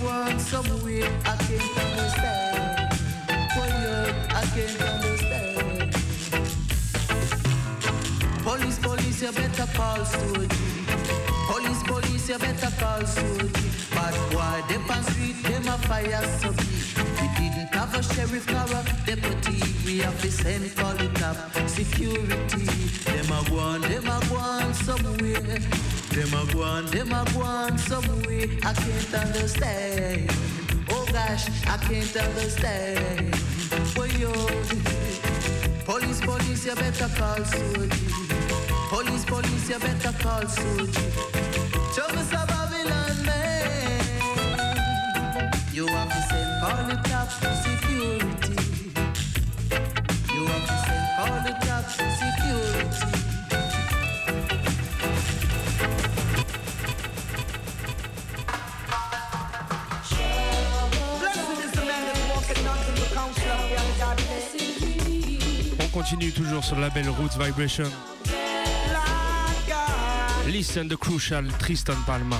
Them 0.00 0.08
a 0.08 0.76
go. 0.82 1.02
I 1.26 1.36
can't 1.44 1.78
understand. 1.78 2.90
Boy, 3.54 3.68
yo, 3.82 3.94
I 4.30 4.44
can't 4.54 4.80
understand. 4.80 5.92
Police, 8.42 8.78
police, 8.78 9.22
you 9.22 9.32
better 9.32 9.66
call 9.74 9.98
Soji. 9.98 10.48
Police, 11.48 11.82
police, 11.82 12.28
you 12.30 12.38
better 12.38 12.70
call 12.80 13.00
Soji. 13.02 13.94
But 13.94 14.14
why 14.34 14.62
them 14.68 14.90
on 14.90 15.02
street, 15.04 15.42
them 15.42 15.68
a 15.68 15.76
fire 15.86 16.24
so 16.40 16.50
big. 16.52 16.66
We 17.18 17.26
didn't 17.38 17.74
have 17.74 17.94
a 17.94 18.02
sheriff 18.02 18.48
a 18.48 18.82
deputy. 19.04 19.69
We 19.90 19.98
have 19.98 20.20
to 20.22 20.30
send 20.30 20.76
call 20.76 20.94
it 21.00 21.20
up 21.20 21.36
security. 21.68 22.64
Them 23.10 23.32
a 23.32 23.50
go 23.50 23.58
on, 23.58 23.80
them 23.80 24.06
a 24.06 24.20
go 24.28 24.36
on 24.36 24.72
somewhere. 24.72 25.42
Them 26.14 26.32
a 26.32 26.46
go 26.52 26.62
on, 26.62 26.86
them 26.86 27.10
a 27.10 27.24
go 27.34 27.40
on 27.42 27.76
somewhere. 27.76 28.46
I 28.62 28.72
can't 28.72 29.14
understand. 29.14 30.30
Oh 30.90 31.04
gosh, 31.12 31.48
I 31.66 31.76
can't 31.78 32.16
understand. 32.16 33.34
Boy, 33.96 34.10
yo. 34.16 34.32
Police, 35.84 36.20
police, 36.20 36.66
you 36.66 36.74
better 36.76 37.08
call 37.18 37.38
Soji. 37.38 37.90
Police, 38.90 39.24
police, 39.24 39.70
you 39.70 39.78
better 39.80 40.12
call. 40.22 40.46
Show 41.96 42.08
me 42.14 42.22
some 42.30 42.46
Babylon 42.46 43.26
man. 43.26 44.30
You 45.72 45.88
have 45.88 46.08
to 46.10 46.22
send 46.28 46.62
call 46.62 46.76
the 46.86 46.94
top 47.08 47.28
security. 47.32 48.29
Continue 66.10 66.32
toujours 66.32 66.64
sur 66.64 66.76
le 66.76 66.82
label 66.82 67.08
Roots 67.08 67.38
Vibration. 67.38 67.84
Listen 70.48 70.88
the 70.88 70.96
Crucial, 70.96 71.46
Tristan 71.58 71.94
Palma. 72.06 72.36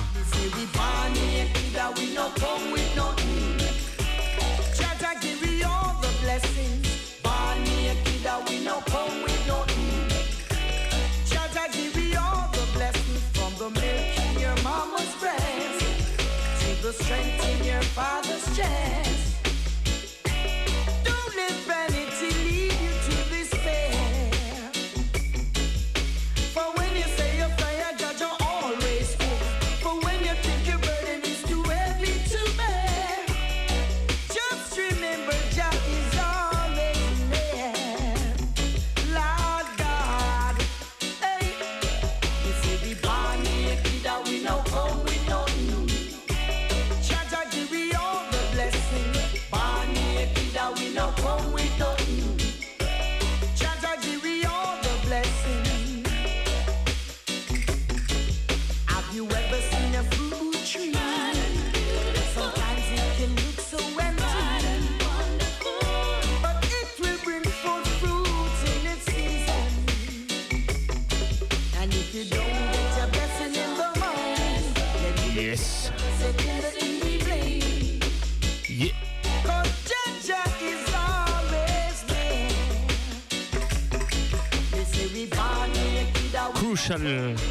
al 86.91 87.50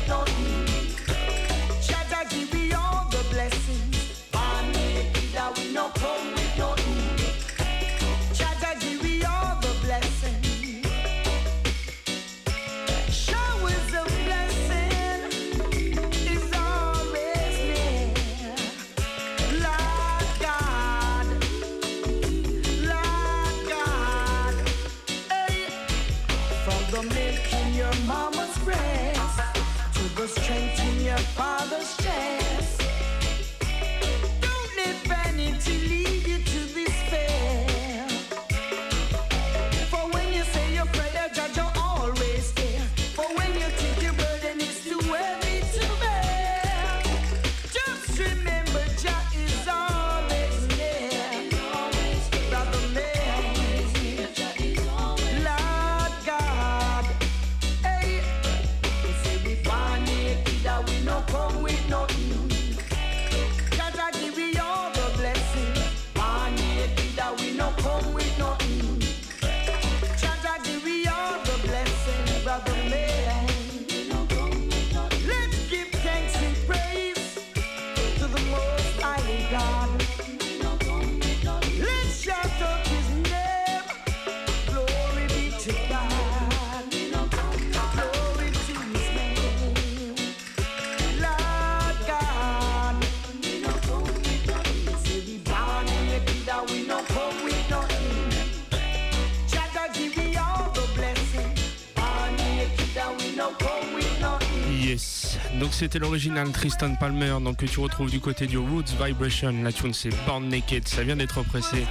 c'était 105.81 105.99
l'original 105.99 106.53
Tristan 106.53 106.95
Palmer 106.95 107.37
donc 107.43 107.57
que 107.57 107.65
tu 107.65 107.81
retrouves 107.81 108.11
du 108.11 108.21
côté 108.21 108.47
du 108.47 108.59
Roots 108.59 108.93
Vibration. 109.03 109.63
La 109.63 109.73
tune 109.73 109.95
c'est 109.95 110.11
Born 110.27 110.47
Naked. 110.47 110.87
Ça 110.87 111.03
vient 111.03 111.17
d'être 111.17 111.43
pressé. 111.43 111.87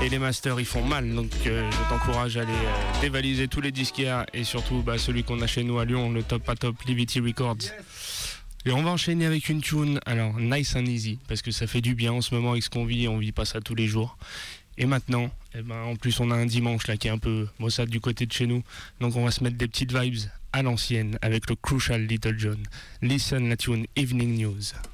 Et 0.00 0.08
les 0.08 0.20
masters 0.20 0.60
ils 0.60 0.64
font 0.64 0.84
mal. 0.84 1.12
Donc 1.12 1.32
euh, 1.46 1.68
je 1.68 1.88
t'encourage 1.88 2.36
à 2.36 2.42
aller 2.42 2.52
euh, 2.52 3.00
dévaliser 3.00 3.48
tous 3.48 3.60
les 3.60 3.72
disquaires 3.72 4.24
et 4.34 4.44
surtout 4.44 4.82
bah, 4.82 4.98
celui 4.98 5.24
qu'on 5.24 5.42
a 5.42 5.48
chez 5.48 5.64
nous 5.64 5.80
à 5.80 5.84
Lyon, 5.84 6.12
le 6.12 6.22
top 6.22 6.48
à 6.48 6.54
top 6.54 6.80
Liberty 6.84 7.18
Records. 7.18 7.72
Et 8.66 8.70
on 8.70 8.84
va 8.84 8.90
enchaîner 8.90 9.26
avec 9.26 9.48
une 9.48 9.60
tune, 9.60 9.98
alors 10.06 10.38
nice 10.38 10.76
and 10.76 10.86
easy, 10.86 11.18
parce 11.26 11.42
que 11.42 11.50
ça 11.50 11.66
fait 11.66 11.80
du 11.80 11.96
bien 11.96 12.12
en 12.12 12.20
ce 12.20 12.36
moment 12.36 12.52
avec 12.52 12.62
ce 12.62 12.70
qu'on 12.70 12.84
vit, 12.84 13.08
on 13.08 13.18
vit 13.18 13.32
pas 13.32 13.44
ça 13.44 13.60
tous 13.60 13.74
les 13.74 13.88
jours. 13.88 14.16
Et 14.76 14.86
maintenant, 14.86 15.30
eh 15.54 15.62
ben, 15.62 15.82
en 15.82 15.96
plus 15.96 16.18
on 16.20 16.30
a 16.30 16.34
un 16.34 16.46
dimanche 16.46 16.86
là 16.86 16.96
qui 16.96 17.08
est 17.08 17.10
un 17.12 17.18
peu 17.18 17.46
maussade 17.58 17.88
du 17.88 18.00
côté 18.00 18.26
de 18.26 18.32
chez 18.32 18.46
nous, 18.46 18.62
donc 19.00 19.14
on 19.16 19.24
va 19.24 19.30
se 19.30 19.42
mettre 19.44 19.56
des 19.56 19.68
petites 19.68 19.96
vibes 19.96 20.28
à 20.52 20.62
l'ancienne 20.62 21.18
avec 21.22 21.48
le 21.48 21.56
Crucial 21.56 22.02
Little 22.06 22.38
John. 22.38 22.62
Listen 23.02 23.48
la 23.48 23.56
tune 23.56 23.86
Evening 23.96 24.38
News. 24.40 24.93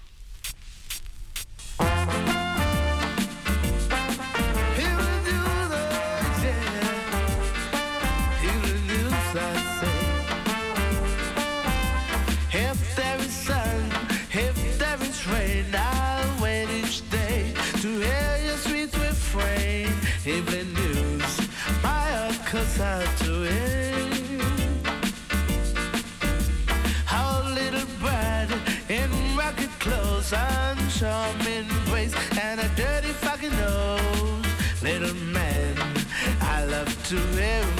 Charming 31.01 31.67
ways 31.91 32.15
and 32.43 32.61
a 32.61 32.69
dirty 32.77 33.09
fucking 33.09 33.51
nose. 33.53 34.83
Little 34.83 35.15
man, 35.33 35.75
I 36.43 36.67
love 36.67 36.93
to 37.09 37.17
hear 37.17 37.80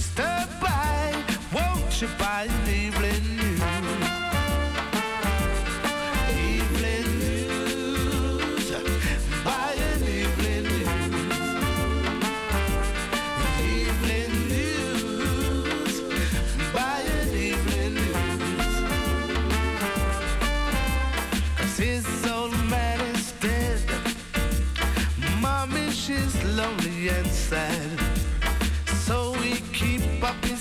Mr. 0.00 0.32
Buy, 0.62 1.12
won't 1.52 2.00
you 2.00 2.08
buy 2.18 2.44
an 2.48 2.68
evening 2.72 3.36
news? 3.36 3.60
Evening 6.48 7.08
news, 7.24 8.68
buy 9.44 9.72
an 9.90 10.02
evening 10.18 10.64
news. 10.72 11.28
Evening 13.76 14.32
news, 14.54 15.94
buy 16.72 17.00
an 17.20 17.30
evening 17.48 17.94
news. 17.96 18.76
'Cause 21.56 21.76
his 21.76 22.06
old 22.26 22.56
man 22.70 22.98
is 23.14 23.32
dead. 23.32 23.82
Mommy, 25.42 25.90
she's 25.92 26.34
lonely 26.58 27.08
and 27.10 27.30
sad 27.30 28.19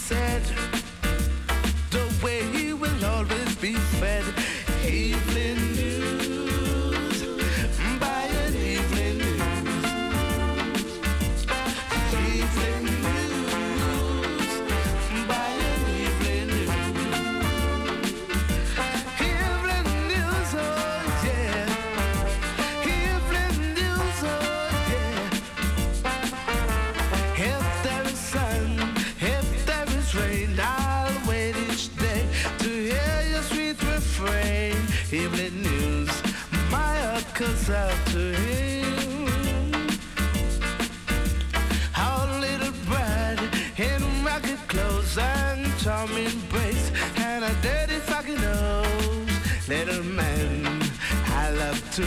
said 0.10 0.69
to 37.70 38.18
him. 38.18 38.88
Our 41.96 42.40
little 42.40 42.74
bride 42.88 43.40
in 43.78 44.24
clothes 44.68 45.18
and 45.20 45.68
charming 45.78 46.42
and 47.18 47.44
a 47.44 47.54
dirty 47.62 48.00
fucking 48.10 48.42
nose. 48.42 49.68
Little 49.68 50.04
man, 50.04 50.82
I 51.28 51.52
love 51.52 51.80
to 51.98 52.06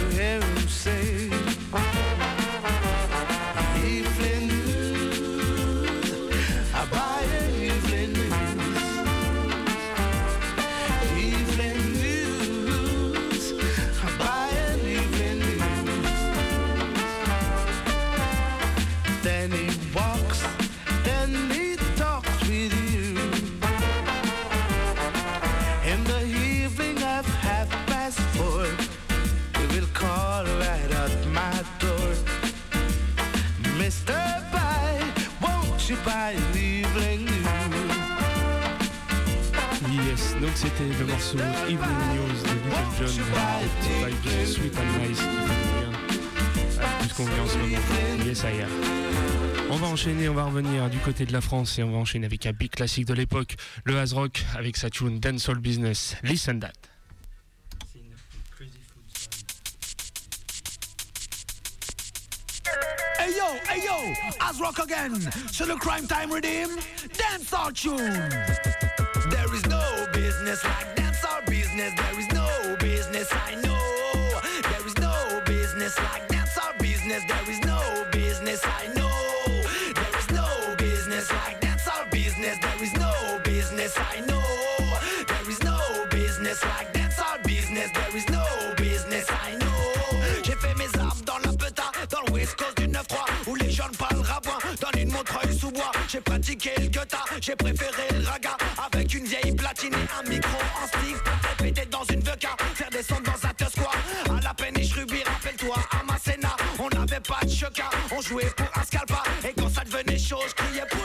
evening 36.55 37.25
news? 37.25 37.93
Yes, 39.93 40.35
donc 40.41 40.53
c'était 40.55 40.89
le 40.99 41.07
morceau 41.07 41.39
Evening 41.69 42.01
News 42.15 42.43
de 42.43 42.55
Little 42.65 42.91
John, 42.99 43.09
vibes 44.01 44.47
sweet 44.47 44.75
and 44.79 44.91
nice 45.01 45.19
qui 45.19 45.27
tout 47.03 47.09
ce 47.09 47.15
qu'on 47.15 47.25
vit 47.25 47.41
en 47.41 47.47
ce 47.47 47.59
moment. 47.59 48.25
Yes, 48.25 48.43
I 48.43 48.63
am. 48.63 48.71
On 49.71 49.77
va 49.77 49.87
enchaîner, 49.87 50.29
on 50.29 50.35
va 50.35 50.45
revenir 50.45 50.91
du 50.91 50.99
côté 50.99 51.25
de 51.25 51.33
la 51.33 51.41
France 51.41 51.79
et 51.79 51.83
on 51.83 51.91
va 51.91 51.99
enchaîner 51.99 52.27
avec 52.27 52.47
un 52.47 52.53
big 52.53 52.71
classique 52.71 53.07
de 53.07 53.15
l'époque, 53.15 53.57
le 53.85 53.99
Haz 53.99 54.13
Rock 54.13 54.45
avec 54.57 54.77
sa 54.77 54.91
tune 54.91 55.19
Dancehall 55.19 55.59
Business. 55.59 56.17
Listen 56.23 56.61
that. 56.61 56.92
As 64.41 64.61
rock 64.61 64.79
again. 64.79 65.21
So 65.51 65.65
the 65.67 65.77
crime 65.77 66.07
time 66.07 66.33
redeem, 66.33 66.79
dance 67.17 67.53
our 67.53 67.73
tune. 67.73 67.99
There 69.31 69.55
is 69.55 69.65
no 69.67 70.07
business 70.13 70.65
like 70.65 70.97
dance 70.97 71.25
our 71.25 71.43
business. 71.43 71.93
There 71.97 72.21
is 72.21 72.29
no 72.33 72.77
business 72.79 73.29
I 73.33 73.55
know. 73.57 74.41
There 74.71 74.87
is 74.87 74.97
no 74.99 75.43
business 75.47 75.99
like 75.99 76.29
dance 76.29 76.57
our 76.59 76.75
business. 76.79 77.23
There 77.29 77.42
pratiqué 96.33 96.71
le 96.79 96.89
j'ai 97.41 97.57
préféré 97.57 98.09
le 98.13 98.27
raga. 98.27 98.57
Avec 98.91 99.13
une 99.15 99.25
vieille 99.25 99.55
platine 99.55 99.93
et 99.93 100.09
un 100.19 100.29
micro 100.29 100.59
en 100.83 100.87
stick. 100.87 101.17
Pour 101.25 101.57
péter 101.57 101.87
dans 101.91 102.05
une 102.05 102.21
VK, 102.21 102.47
faire 102.75 102.91
des 102.91 103.03
sons 103.03 103.21
dans 103.23 103.49
un 103.49 103.53
Tusquois. 103.53 103.93
À 104.31 104.41
la 104.41 104.55
péniche 104.55 104.95
Ruby, 104.95 105.23
rappelle-toi, 105.25 105.77
à 105.91 106.03
Masséna, 106.11 106.57
on 106.79 106.89
n'avait 106.89 107.21
pas 107.21 107.41
de 107.45 107.51
choca. 107.51 107.91
On 108.11 108.21
jouait 108.23 108.51
pour 108.57 108.67
un 108.75 108.85
scalpa. 108.85 109.23
Et 109.45 109.53
quand 109.59 109.69
ça 109.69 109.85
devenait 109.85 110.19
chaud, 110.19 110.41
je 110.49 110.55
criais 110.55 110.87
pull 110.89 111.02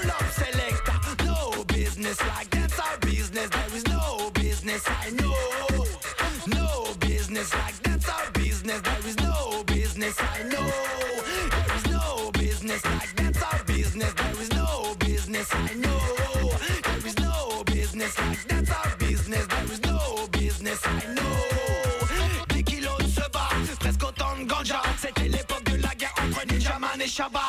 Shabba. 27.17 27.39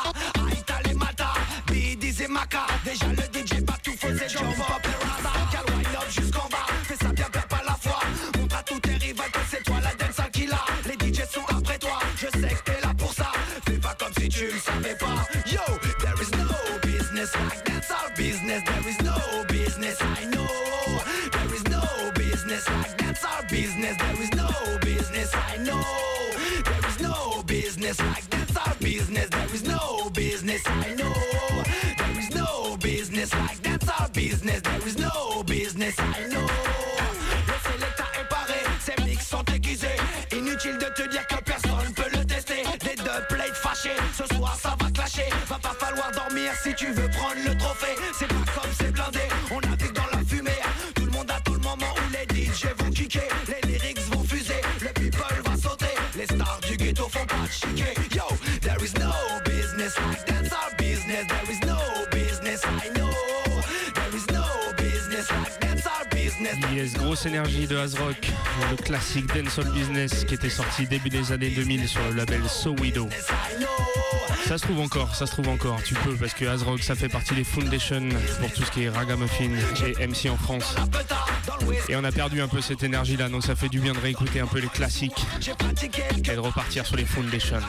Aïta 0.49 0.81
les 0.83 0.95
Mata, 0.95 1.31
Bidis 1.67 2.23
et 2.23 2.27
Maka. 2.27 2.65
Déjà 2.83 3.05
le 3.05 3.21
DJ 3.31 3.63
pas 3.63 3.77
tout 3.83 3.95
faisait 3.99 4.27
jump 4.27 4.57
up 4.57 4.83
et 4.83 5.05
rasa. 5.05 5.31
Cal 5.51 5.75
wind 5.75 5.95
up 5.95 6.09
jusqu'en 6.09 6.49
bas, 6.49 6.65
fais 6.85 6.95
ça 6.95 7.11
bien, 7.13 7.29
perds 7.31 7.47
pas 7.47 7.61
la 7.67 7.75
foi. 7.75 7.99
Montre 8.39 8.55
à 8.57 8.63
tous 8.63 8.79
tes 8.79 8.95
rivales 8.95 9.29
que 9.29 9.39
c'est 9.47 9.63
toi 9.63 9.75
la 9.83 9.93
dance 9.93 10.25
qui 10.33 10.47
l'a. 10.47 10.65
Les 10.87 10.97
DJ 10.97 11.21
sont 11.31 11.45
après 11.55 11.77
toi, 11.77 11.99
je 12.15 12.25
sais 12.39 12.55
que 12.55 12.63
t'es 12.63 12.81
là 12.81 12.95
pour 12.97 13.13
ça. 13.13 13.31
Fais 13.67 13.77
pas 13.77 13.93
comme 13.99 14.13
si 14.19 14.27
tu 14.29 14.45
le 14.45 14.57
savais 14.57 14.95
pas. 14.95 15.21
Yo, 15.45 15.61
there 15.99 16.19
is 16.19 16.31
no 16.35 16.49
business 16.81 17.31
like 17.35 17.63
that's 17.63 17.91
our 17.91 18.09
business. 18.17 18.63
There 18.65 18.89
is 18.89 18.97
no 19.03 19.45
business, 19.49 19.99
I 20.01 20.25
know. 20.33 20.49
There 21.31 21.53
is 21.53 21.63
no 21.69 21.83
business 22.15 22.67
like 22.69 22.97
that's 22.97 23.23
our 23.23 23.43
business. 23.47 23.95
There 23.97 24.19
is 24.19 24.31
no 24.33 24.49
business, 24.81 25.29
I 25.35 25.57
know. 25.57 25.85
There 26.65 26.89
is 26.89 26.99
no 26.99 27.43
business 27.43 27.99
like 27.99 28.28
Grosse 66.87 67.25
énergie 67.25 67.67
de 67.67 67.75
Hazrock, 67.75 68.31
le 68.71 68.77
classique 68.77 69.25
Dancehall 69.35 69.69
Business 69.73 70.23
qui 70.23 70.35
était 70.35 70.49
sorti 70.49 70.87
début 70.87 71.09
des 71.09 71.31
années 71.31 71.49
2000 71.49 71.87
sur 71.87 72.01
le 72.09 72.15
label 72.15 72.41
So 72.47 72.71
Widow. 72.79 73.09
Ça 74.47 74.57
se 74.57 74.63
trouve 74.63 74.79
encore, 74.79 75.13
ça 75.13 75.25
se 75.25 75.31
trouve 75.33 75.49
encore, 75.49 75.81
tu 75.83 75.93
peux 75.95 76.15
parce 76.15 76.33
que 76.33 76.45
Hazrock 76.45 76.81
ça 76.81 76.95
fait 76.95 77.09
partie 77.09 77.35
des 77.35 77.43
foundations 77.43 78.07
pour 78.39 78.51
tout 78.53 78.63
ce 78.63 78.71
qui 78.71 78.83
est 78.83 78.89
ragamuffin 78.89 79.49
et 79.85 80.07
MC 80.07 80.29
en 80.29 80.37
France. 80.37 80.75
Et 81.89 81.95
on 81.95 82.03
a 82.03 82.11
perdu 82.11 82.41
un 82.41 82.47
peu 82.47 82.61
cette 82.61 82.83
énergie 82.83 83.17
là, 83.17 83.27
donc 83.27 83.43
ça 83.43 83.55
fait 83.55 83.69
du 83.69 83.79
bien 83.79 83.93
de 83.93 83.99
réécouter 83.99 84.39
un 84.39 84.47
peu 84.47 84.59
les 84.59 84.67
classiques 84.67 85.25
et 86.17 86.35
de 86.35 86.39
repartir 86.39 86.85
sur 86.85 86.95
les 86.95 87.05
foundations. 87.05 87.59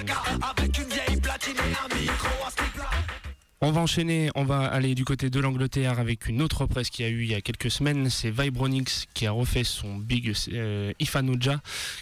On 3.63 3.73
va 3.73 3.83
enchaîner, 3.83 4.31
on 4.37 4.45
va 4.45 4.61
aller 4.61 4.95
du 4.95 5.05
côté 5.05 5.29
de 5.29 5.39
l'Angleterre 5.39 5.99
avec 5.99 6.29
une 6.29 6.41
autre 6.41 6.65
presse 6.65 6.89
qu'il 6.89 7.05
y 7.05 7.09
a 7.09 7.11
eu 7.11 7.25
il 7.25 7.31
y 7.31 7.35
a 7.35 7.43
quelques 7.43 7.71
semaines. 7.71 8.09
C'est 8.09 8.31
Vibronix 8.31 9.05
qui 9.13 9.27
a 9.27 9.33
refait 9.33 9.65
son 9.65 9.97
Big 9.97 10.33
euh, 10.49 10.95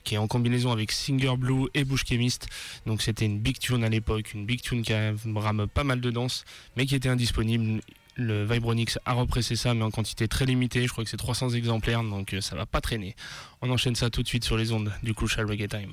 qui 0.04 0.14
est 0.14 0.18
en 0.18 0.28
combinaison 0.28 0.70
avec 0.70 0.92
Singer 0.92 1.36
Blue 1.36 1.66
et 1.74 1.82
Bush 1.82 2.04
Chemist. 2.06 2.46
Donc 2.86 3.02
c'était 3.02 3.24
une 3.24 3.40
big 3.40 3.58
tune 3.58 3.82
à 3.82 3.88
l'époque, 3.88 4.34
une 4.34 4.46
big 4.46 4.60
tune 4.60 4.82
qui 4.82 4.92
rame 4.94 5.66
pas 5.66 5.82
mal 5.82 6.00
de 6.00 6.12
danse, 6.12 6.44
mais 6.76 6.86
qui 6.86 6.94
était 6.94 7.08
indisponible. 7.08 7.80
Le 8.14 8.44
Vibronix 8.44 8.96
a 9.04 9.14
repressé 9.14 9.56
ça, 9.56 9.74
mais 9.74 9.82
en 9.82 9.90
quantité 9.90 10.28
très 10.28 10.46
limitée. 10.46 10.86
Je 10.86 10.92
crois 10.92 11.02
que 11.02 11.10
c'est 11.10 11.16
300 11.16 11.50
exemplaires, 11.50 12.04
donc 12.04 12.34
euh, 12.34 12.40
ça 12.40 12.54
va 12.54 12.66
pas 12.66 12.80
traîner. 12.80 13.16
On 13.62 13.70
enchaîne 13.70 13.96
ça 13.96 14.10
tout 14.10 14.22
de 14.22 14.28
suite 14.28 14.44
sur 14.44 14.56
les 14.56 14.70
ondes 14.70 14.92
du 15.02 15.12
Crucial 15.12 15.50
Reggae 15.50 15.66
Time. 15.66 15.92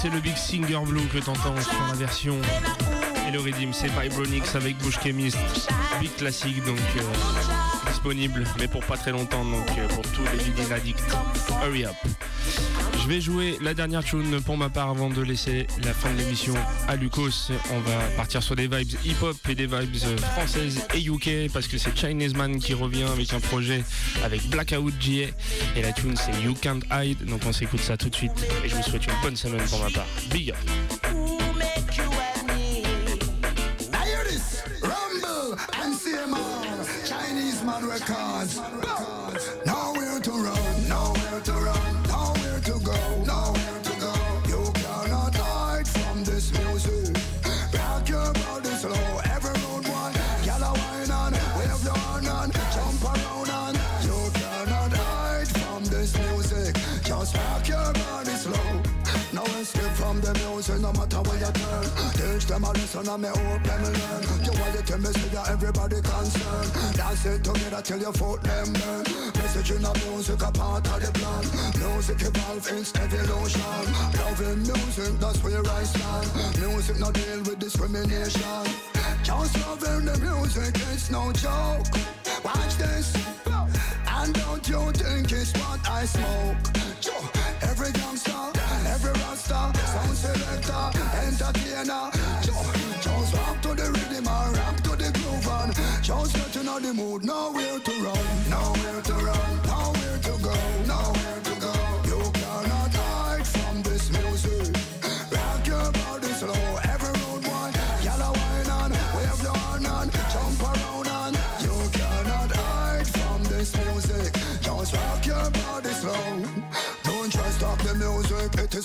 C'est 0.00 0.08
le 0.08 0.20
Big 0.20 0.36
Singer 0.36 0.80
Blue 0.86 1.06
que 1.12 1.18
t'entends 1.18 1.60
sur 1.60 1.86
la 1.88 1.94
version. 1.94 2.36
Et 3.28 3.32
le 3.32 3.40
rythme, 3.40 3.72
c'est 3.72 3.88
Vibronix 3.88 4.54
avec 4.54 4.78
Bush 4.78 4.98
Chemist. 5.02 5.36
Big 6.00 6.14
classique, 6.16 6.64
donc 6.64 6.78
euh, 6.96 7.90
disponible, 7.90 8.44
mais 8.58 8.66
pour 8.66 8.82
pas 8.84 8.96
très 8.96 9.10
longtemps, 9.10 9.44
donc 9.44 9.68
euh, 9.76 9.88
pour 9.88 10.02
tous 10.12 10.24
les 10.32 10.38
vinyles 10.38 10.72
addicts. 10.72 11.04
Hurry 11.62 11.84
up. 11.84 11.96
Vais 13.10 13.20
jouer 13.20 13.58
la 13.60 13.74
dernière 13.74 14.04
tune 14.04 14.40
pour 14.40 14.56
ma 14.56 14.68
part 14.68 14.88
avant 14.88 15.10
de 15.10 15.20
laisser 15.20 15.66
la 15.82 15.92
fin 15.92 16.12
de 16.12 16.18
l'émission 16.18 16.54
à 16.86 16.94
Lucas. 16.94 17.50
On 17.72 17.80
va 17.80 17.98
partir 18.16 18.40
sur 18.40 18.54
des 18.54 18.68
vibes 18.68 18.96
hip-hop 19.04 19.36
et 19.48 19.56
des 19.56 19.66
vibes 19.66 19.96
françaises 20.36 20.86
et 20.94 21.04
UK 21.04 21.52
parce 21.52 21.66
que 21.66 21.76
c'est 21.76 21.90
Chinese 21.98 22.34
Man 22.34 22.60
qui 22.60 22.72
revient 22.72 23.08
avec 23.12 23.34
un 23.34 23.40
projet 23.40 23.82
avec 24.24 24.48
Blackout 24.48 24.94
GA 25.00 25.26
et 25.74 25.82
la 25.82 25.90
tune 25.92 26.14
c'est 26.16 26.40
You 26.40 26.54
Can't 26.54 26.82
Hide. 26.92 27.24
Donc 27.24 27.40
on 27.48 27.52
s'écoute 27.52 27.80
ça 27.80 27.96
tout 27.96 28.10
de 28.10 28.14
suite 28.14 28.46
et 28.64 28.68
je 28.68 28.76
vous 28.76 28.82
souhaite 28.84 29.04
une 29.04 29.20
bonne 29.24 29.34
semaine 29.34 29.64
pour 29.68 29.80
ma 29.80 29.90
part. 29.90 30.06
Big 30.30 30.52
up. 30.52 30.56
Music, 60.70 60.82
no 60.82 60.92
matter 60.92 61.20
where 61.22 61.38
you 61.38 61.52
turn. 61.52 61.84
Teach 62.14 62.46
them 62.46 62.64
a 62.64 62.72
lesson 62.72 63.08
and 63.08 63.22
me 63.22 63.28
hope 63.28 63.62
them 63.62 63.82
learn. 63.82 64.22
You 64.44 64.52
want 64.60 64.76
to 64.76 64.82
tell 64.82 64.98
me 64.98 65.06
say 65.06 65.28
that 65.28 65.48
everybody 65.50 66.00
concerned. 66.00 66.96
Dance 66.96 67.26
it 67.26 67.44
together 67.44 67.82
till 67.82 67.98
your 67.98 68.12
foot 68.12 68.42
them 68.42 68.72
burn. 68.72 69.04
Message 69.34 69.70
in 69.72 69.82
the 69.82 69.92
music 70.06 70.42
a 70.42 70.52
part 70.52 70.86
of 70.88 71.00
the 71.00 71.12
plan. 71.18 71.44
Music 71.78 72.22
evolve 72.22 72.68
its 72.72 72.94
evolution. 72.94 73.60
Loving 74.18 74.62
music, 74.62 75.12
that's 75.18 75.42
where 75.42 75.66
I 75.66 75.82
stand. 75.84 76.60
Music 76.60 76.98
no 76.98 77.10
deal 77.10 77.38
with 77.38 77.58
discrimination. 77.58 78.66
Just 79.22 79.54
loving 79.66 80.04
the 80.06 80.16
music, 80.18 80.74
it's 80.92 81.10
no 81.10 81.32
joke. 81.32 81.86
Watch 82.44 82.76
this. 82.76 83.14
And 84.08 84.34
don't 84.34 84.68
you 84.68 84.92
think 84.92 85.32
it's 85.32 85.52
what 85.54 85.80
I 85.88 86.04
smoke? 86.04 86.56
Every 87.62 87.92
gangster, 87.92 88.59
every 88.90 89.12
rasta, 89.22 89.72
sound 89.92 90.16
selector, 90.16 90.84
entertainer. 91.26 92.10
Just 93.00 93.34
rock 93.34 93.62
to 93.62 93.68
the 93.74 93.86
rhythm 93.94 94.26
and 94.26 94.56
rap 94.56 94.76
to 94.86 94.90
the 94.90 95.10
groove 95.16 95.48
and 95.58 95.74
just 96.02 96.34
get 96.34 96.56
in 96.56 96.82
the 96.82 96.92
mood. 96.94 97.24
Nowhere 97.24 97.78
to 97.78 97.92
run, 98.04 98.26
nowhere 98.50 99.02
to 99.02 99.14
run, 99.14 99.50
nowhere 99.66 100.18
to 100.26 100.32
go, 100.42 100.54
nowhere 100.86 101.40
to 101.44 101.54
go. 101.59 101.59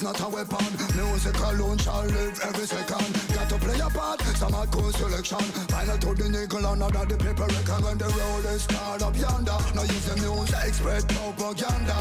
Not 0.05 0.21
a 0.21 0.29
weapon. 0.29 0.65
Music 0.93 1.35
alone 1.39 1.77
shall 1.79 2.03
live 2.05 2.39
every 2.43 2.67
second. 2.67 3.09
Got 3.33 3.49
to 3.49 3.57
play 3.57 3.79
a 3.79 3.89
part, 3.89 4.21
some 4.37 4.51
hardcore 4.51 4.93
selection. 4.93 5.39
Final 5.73 5.97
to 5.97 6.13
the 6.13 6.29
nickel, 6.29 6.63
another 6.63 7.05
the 7.05 7.17
paper 7.17 7.47
record 7.49 7.83
when 7.83 7.97
the 7.97 8.05
road 8.05 8.45
is 8.53 8.67
called 8.67 9.01
up 9.01 9.17
yonder. 9.17 9.57
Now 9.73 9.81
use 9.81 10.05
the 10.05 10.15
music, 10.21 10.73
spread 10.75 11.09
propaganda. 11.09 11.97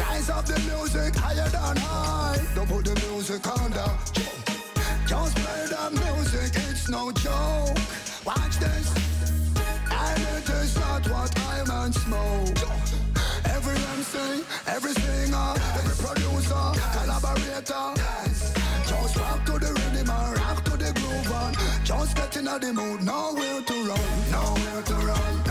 Rise 0.00 0.30
up 0.30 0.46
the 0.46 0.58
music 0.70 1.14
higher 1.14 1.48
than 1.50 1.76
high. 1.76 2.40
Don't 2.54 2.68
put 2.68 2.84
the 2.86 2.96
music 3.04 3.46
under. 3.46 3.90
Just 5.06 5.36
play 5.36 5.64
the 5.68 5.84
music, 6.00 6.50
it's 6.64 6.88
no 6.88 7.12
joke. 7.12 7.76
Watch 8.24 8.56
this. 8.56 8.88
And 9.90 10.22
it 10.32 10.48
is 10.48 10.78
not 10.78 11.06
what 11.10 11.30
I 11.38 11.62
man 11.68 11.92
smoke. 11.92 12.56
Every 13.44 13.76
MC, 14.00 14.44
every 14.66 14.94
singer, 14.94 15.54
collaborator. 17.64 18.02
Just 18.86 19.16
rock 19.16 19.44
to 19.46 19.52
the 19.52 19.72
rhythm 19.72 20.10
and 20.10 20.38
rock 20.38 20.64
to 20.64 20.76
the 20.76 20.92
groove 20.92 21.32
and 21.32 21.56
just 21.84 22.16
get 22.16 22.36
in 22.36 22.44
the 22.44 22.72
mood. 22.72 23.02
Nowhere 23.02 23.62
to 23.62 23.74
run, 23.88 24.30
nowhere 24.30 24.82
to 24.82 24.94
run, 24.94 25.41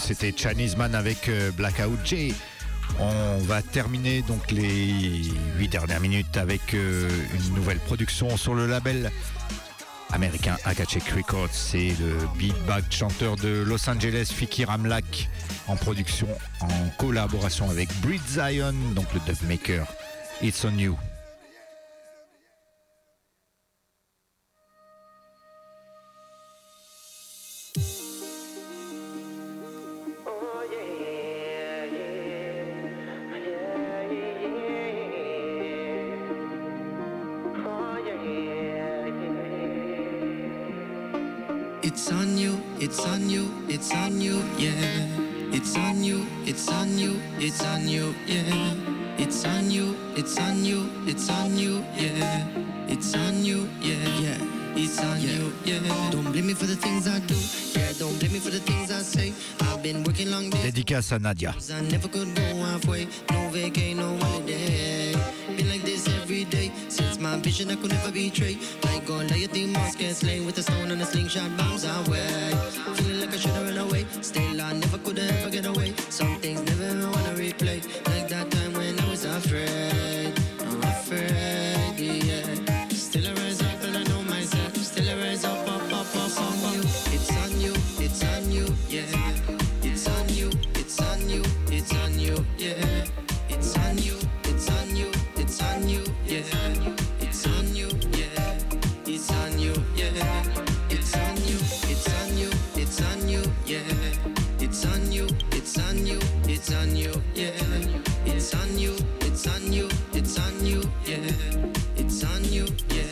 c'était 0.00 0.34
Chinese 0.36 0.76
Man 0.76 0.94
avec 0.94 1.28
euh, 1.28 1.50
Blackout 1.50 1.98
J. 2.04 2.34
On 2.98 3.38
va 3.38 3.62
terminer 3.62 4.22
donc 4.22 4.50
les 4.50 5.24
8 5.58 5.68
dernières 5.68 6.00
minutes 6.00 6.36
avec 6.36 6.74
euh, 6.74 7.08
une 7.34 7.54
nouvelle 7.54 7.78
production 7.78 8.36
sur 8.36 8.54
le 8.54 8.66
label 8.66 9.10
américain 10.12 10.56
Akachek 10.64 11.08
Records. 11.10 11.52
C'est 11.52 11.94
le 12.00 12.16
beatback 12.38 12.84
chanteur 12.90 13.36
de 13.36 13.64
Los 13.66 13.88
Angeles, 13.88 14.30
Fiki 14.32 14.64
Ramlak, 14.64 15.28
en 15.68 15.76
production 15.76 16.28
en 16.60 16.88
collaboration 16.98 17.70
avec 17.70 17.88
Breed 18.00 18.22
Zion, 18.28 18.74
donc 18.94 19.06
le 19.14 19.20
dub 19.20 19.42
maker. 19.48 19.86
It's 20.42 20.64
on 20.64 20.76
you. 20.78 20.96
It's 43.86 43.94
on 43.94 44.20
you, 44.20 44.42
yeah. 44.58 45.54
It's 45.54 45.76
on 45.76 46.02
you, 46.02 46.26
it's 46.44 46.68
on 46.68 46.98
you, 46.98 47.20
it's 47.38 47.62
on 47.62 47.86
you, 47.86 48.16
yeah. 48.26 48.74
It's 49.16 49.44
on 49.44 49.70
you, 49.70 49.94
it's 50.16 50.36
on 50.40 50.64
you, 50.64 50.90
it's 51.06 51.30
on 51.30 51.56
you, 51.56 51.84
yeah. 51.94 52.48
It's 52.88 53.14
on 53.14 53.44
you, 53.44 53.68
yeah, 53.80 53.94
yeah. 54.18 54.38
It's 54.74 54.98
on 54.98 55.20
you, 55.20 55.52
yeah. 55.64 56.10
Don't 56.10 56.32
blame 56.32 56.48
me 56.48 56.54
for 56.54 56.66
the 56.66 56.74
things 56.74 57.06
I 57.06 57.20
do, 57.20 57.36
yeah. 57.78 57.92
Don't 57.96 58.18
blame 58.18 58.32
me 58.32 58.40
for 58.40 58.50
the 58.50 58.58
things 58.58 58.90
I 58.90 59.02
say. 59.02 59.32
I've 59.60 59.80
been 59.84 60.02
working 60.02 60.32
long 60.32 60.50
days. 60.50 60.64
Dédicace 60.64 61.12
à 61.12 61.20
Nadia. 61.20 61.54
I 61.70 61.80
never 61.82 62.08
could 62.08 62.34
go 62.34 62.42
halfway. 62.64 63.06
No 63.30 63.50
vacay, 63.52 63.94
no 63.94 64.18
holiday. 64.18 65.14
Been 65.56 65.68
like 65.68 65.84
this 65.84 66.08
every 66.08 66.44
day. 66.44 66.72
Since 66.88 67.05
my 67.26 67.38
vision, 67.38 67.70
I 67.70 67.76
could 67.76 67.90
never 67.90 68.12
betray. 68.12 68.56
Like 68.84 69.04
Goliath, 69.06 69.52
the 69.52 69.66
mosque 69.66 69.98
get 69.98 70.14
slain 70.16 70.46
with 70.46 70.58
a 70.58 70.62
stone 70.62 70.90
and 70.90 71.00
a 71.02 71.06
slingshot 71.06 71.50
bombs 71.56 71.84
away. 71.84 72.52
Feeling 72.96 73.20
like 73.20 73.34
I 73.34 73.38
should've 73.42 73.66
run 73.68 73.78
away. 73.86 74.06
Still, 74.20 74.60
I 74.60 74.72
never 74.72 74.98
could 74.98 75.18
ever 75.18 75.50
get 75.50 75.66
away. 75.66 75.94
Some 76.08 76.36
things 76.42 76.62
never 76.70 77.10
wanna 77.10 77.34
replay. 77.44 77.78
Like 78.10 78.28
that 78.28 78.50
time 78.50 78.72
when 78.74 78.98
I 79.00 79.10
was 79.10 79.24
afraid. 79.24 79.85
It's 104.58 104.84
on 104.86 105.12
you, 105.12 105.26
it's 105.52 105.78
on 105.78 106.06
you, 106.06 106.18
it's 106.44 106.72
on 106.72 106.96
you, 106.96 107.12
yeah. 107.34 107.50
It's 108.24 108.54
on 108.54 108.78
you, 108.78 108.96
it's 109.20 109.46
on 109.46 109.72
you, 109.72 109.88
it's 110.12 110.38
on 110.38 110.66
you, 110.66 110.82
yeah. 111.04 111.30
It's 111.96 112.24
on 112.24 112.44
you, 112.44 112.66
yeah. 112.90 113.04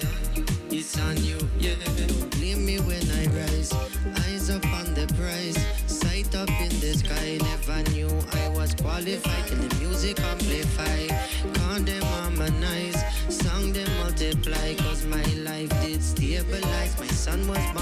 It's 0.70 0.98
on 0.98 1.16
you, 1.24 1.38
yeah. 1.58 1.74
Blame 2.30 2.66
me 2.66 2.78
when 2.80 3.02
I 3.20 3.26
rise, 3.38 3.72
eyes 4.26 4.50
up 4.50 4.64
the 4.94 5.12
prize, 5.14 5.58
sight 5.86 6.34
up 6.34 6.48
in 6.60 6.70
the 6.80 6.94
sky. 6.94 7.38
Never 7.42 7.90
knew 7.90 8.08
I 8.32 8.48
was 8.48 8.74
qualified 8.74 9.46
till 9.46 9.58
the 9.58 9.74
music 9.80 10.20
amplify. 10.20 11.06
Count 11.54 11.86
them 11.86 12.02
harmonize, 12.02 13.02
song 13.28 13.72
them 13.72 13.90
multiply, 13.98 14.74
cause 14.74 15.04
my 15.06 15.24
life 15.42 15.70
did 15.82 16.02
stabilize. 16.02 16.98
My 16.98 17.06
son 17.08 17.46
was 17.48 17.73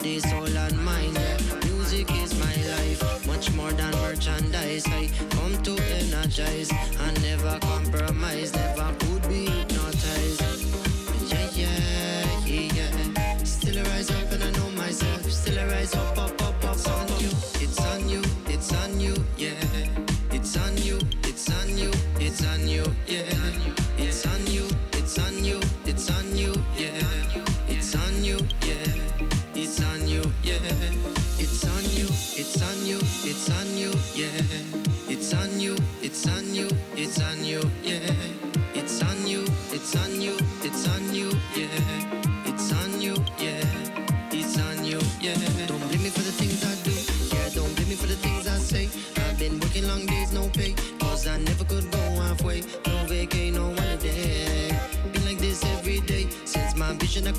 Body, 0.00 0.18
soul, 0.18 0.56
and 0.56 0.82
mind. 0.82 1.18
Music 1.66 2.10
is 2.22 2.32
my 2.40 2.56
life, 2.72 3.26
much 3.26 3.52
more 3.52 3.70
than 3.72 3.90
merchandise. 3.96 4.86
I 4.86 5.10
come 5.28 5.62
to 5.62 5.76
energize 5.92 6.70
and 6.72 7.22
never 7.22 7.58
compromise. 7.60 8.50
Never 8.54 9.09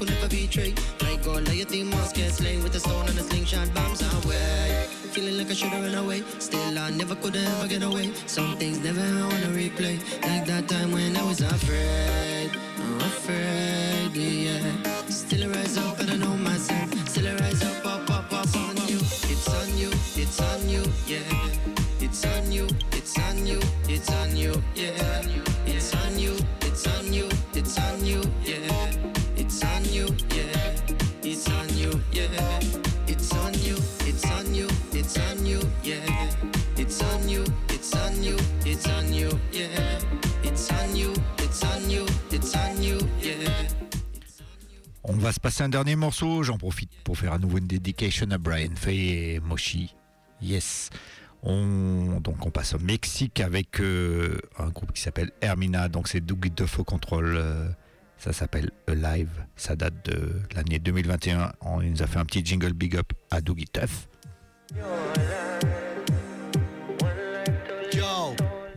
could 0.02 0.10
never 0.10 0.30
betray. 0.30 0.74
Like 1.02 1.24
Goliath, 1.24 1.70
the 1.70 1.84
must 1.84 2.16
get 2.16 2.32
slain 2.32 2.64
with 2.64 2.76
a 2.76 2.80
stone 2.80 3.08
and 3.08 3.20
a 3.20 3.24
slingshot 3.24 3.72
bombs 3.76 4.02
away. 4.02 4.88
Feeling 5.14 5.38
like 5.38 5.52
I 5.52 5.54
should've 5.54 5.80
run 5.80 5.94
away, 5.94 6.24
still 6.40 6.80
I 6.80 6.90
never 6.90 7.14
could 7.16 7.36
ever 7.36 7.68
get 7.68 7.84
away. 7.84 8.12
Some 8.26 8.58
things 8.58 8.80
never 8.80 9.00
wanna 9.00 9.52
replay, 9.54 10.00
like 10.24 10.46
that 10.48 10.68
time 10.68 10.92
when 10.92 11.16
I 11.16 11.24
was 11.24 11.42
afraid, 11.42 12.50
afraid, 13.00 14.16
yeah. 14.16 15.01
Passer 45.42 45.64
un 45.64 45.70
dernier 45.70 45.96
morceau. 45.96 46.44
J'en 46.44 46.58
profite 46.58 46.92
pour 47.04 47.18
faire 47.18 47.34
à 47.34 47.40
nouveau 47.40 47.58
une 47.58 47.68
dedication 47.68 48.30
à 48.32 48.38
Brian 48.38 48.76
Fay 48.76 49.34
et 49.36 49.40
Moshi. 49.40 49.96
Yes. 50.42 50.90
On, 51.44 52.20
donc 52.22 52.46
on 52.46 52.52
passe 52.52 52.74
au 52.76 52.80
Mexique 52.80 53.40
avec 53.40 53.80
euh, 53.82 54.38
un 54.60 54.70
groupe 54.70 54.92
qui 54.94 55.02
s'appelle 55.02 55.32
Hermina. 55.42 55.90
Donc 55.90 56.08
c'est 56.08 56.22
Dougie 56.22 56.52
Duff 56.52 56.80
au 56.80 56.84
contrôle. 56.84 57.34
euh, 57.36 57.68
ça 58.18 58.34
s'appelle 58.34 58.70
Alive. 58.88 59.46
Ça 59.56 59.76
date 59.76 60.06
de 60.06 60.34
l'année 60.56 60.78
2021. 60.78 61.54
On, 61.62 61.82
il 61.82 61.92
nous 61.92 62.04
a 62.04 62.08
fait 62.08 62.20
un 62.20 62.26
petit 62.26 62.46
jingle 62.46 62.74
big 62.74 62.96
up 62.96 63.12
à 63.32 63.42
Dougie 63.42 63.66
Duff. 63.74 64.08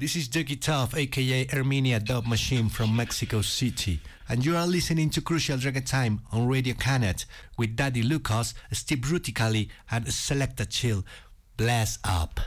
This 0.05 0.17
is 0.17 0.29
Dougie 0.29 0.61
Tough, 0.61 0.95
aka 0.95 1.47
Armenia 1.55 1.99
Dub 1.99 2.27
Machine 2.27 2.69
from 2.69 2.95
Mexico 2.95 3.41
City, 3.41 4.01
and 4.29 4.45
you 4.45 4.55
are 4.55 4.67
listening 4.67 5.09
to 5.09 5.23
Crucial 5.23 5.57
Reggae 5.57 5.83
Time 5.83 6.21
on 6.31 6.47
Radio 6.47 6.75
Canet 6.75 7.25
with 7.57 7.75
Daddy 7.75 8.03
Lucas, 8.03 8.53
Steve 8.71 8.99
Ruticali, 8.99 9.71
and 9.91 10.05
Selecta 10.05 10.69
Chill. 10.69 11.07
Bless 11.57 11.99
up. 12.05 12.39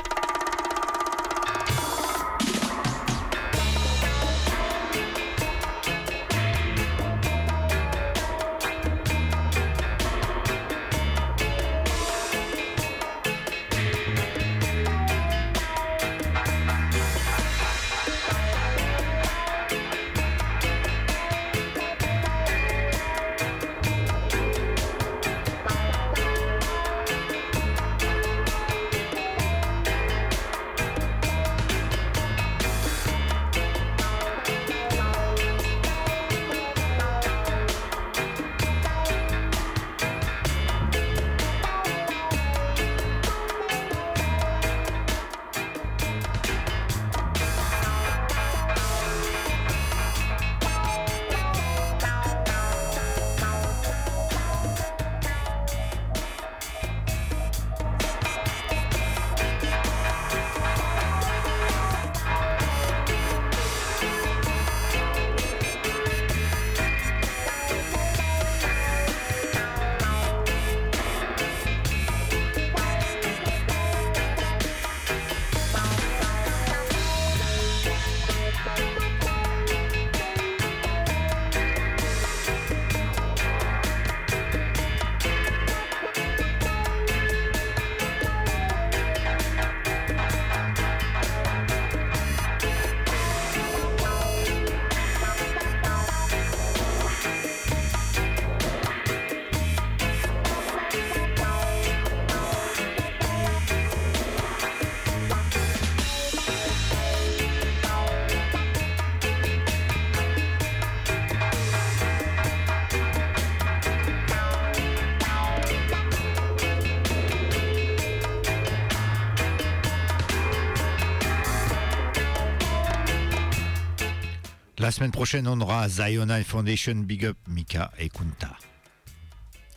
Semaine 124.97 125.11
prochaine, 125.11 125.47
on 125.47 125.61
aura 125.61 125.87
Zionai 125.87 126.43
Foundation 126.43 126.95
Big 126.95 127.23
Up 127.23 127.37
Mika 127.47 127.91
et 127.99 128.09
Kunta. 128.09 128.57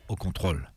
Au 0.09 0.17
contrôle. 0.17 0.71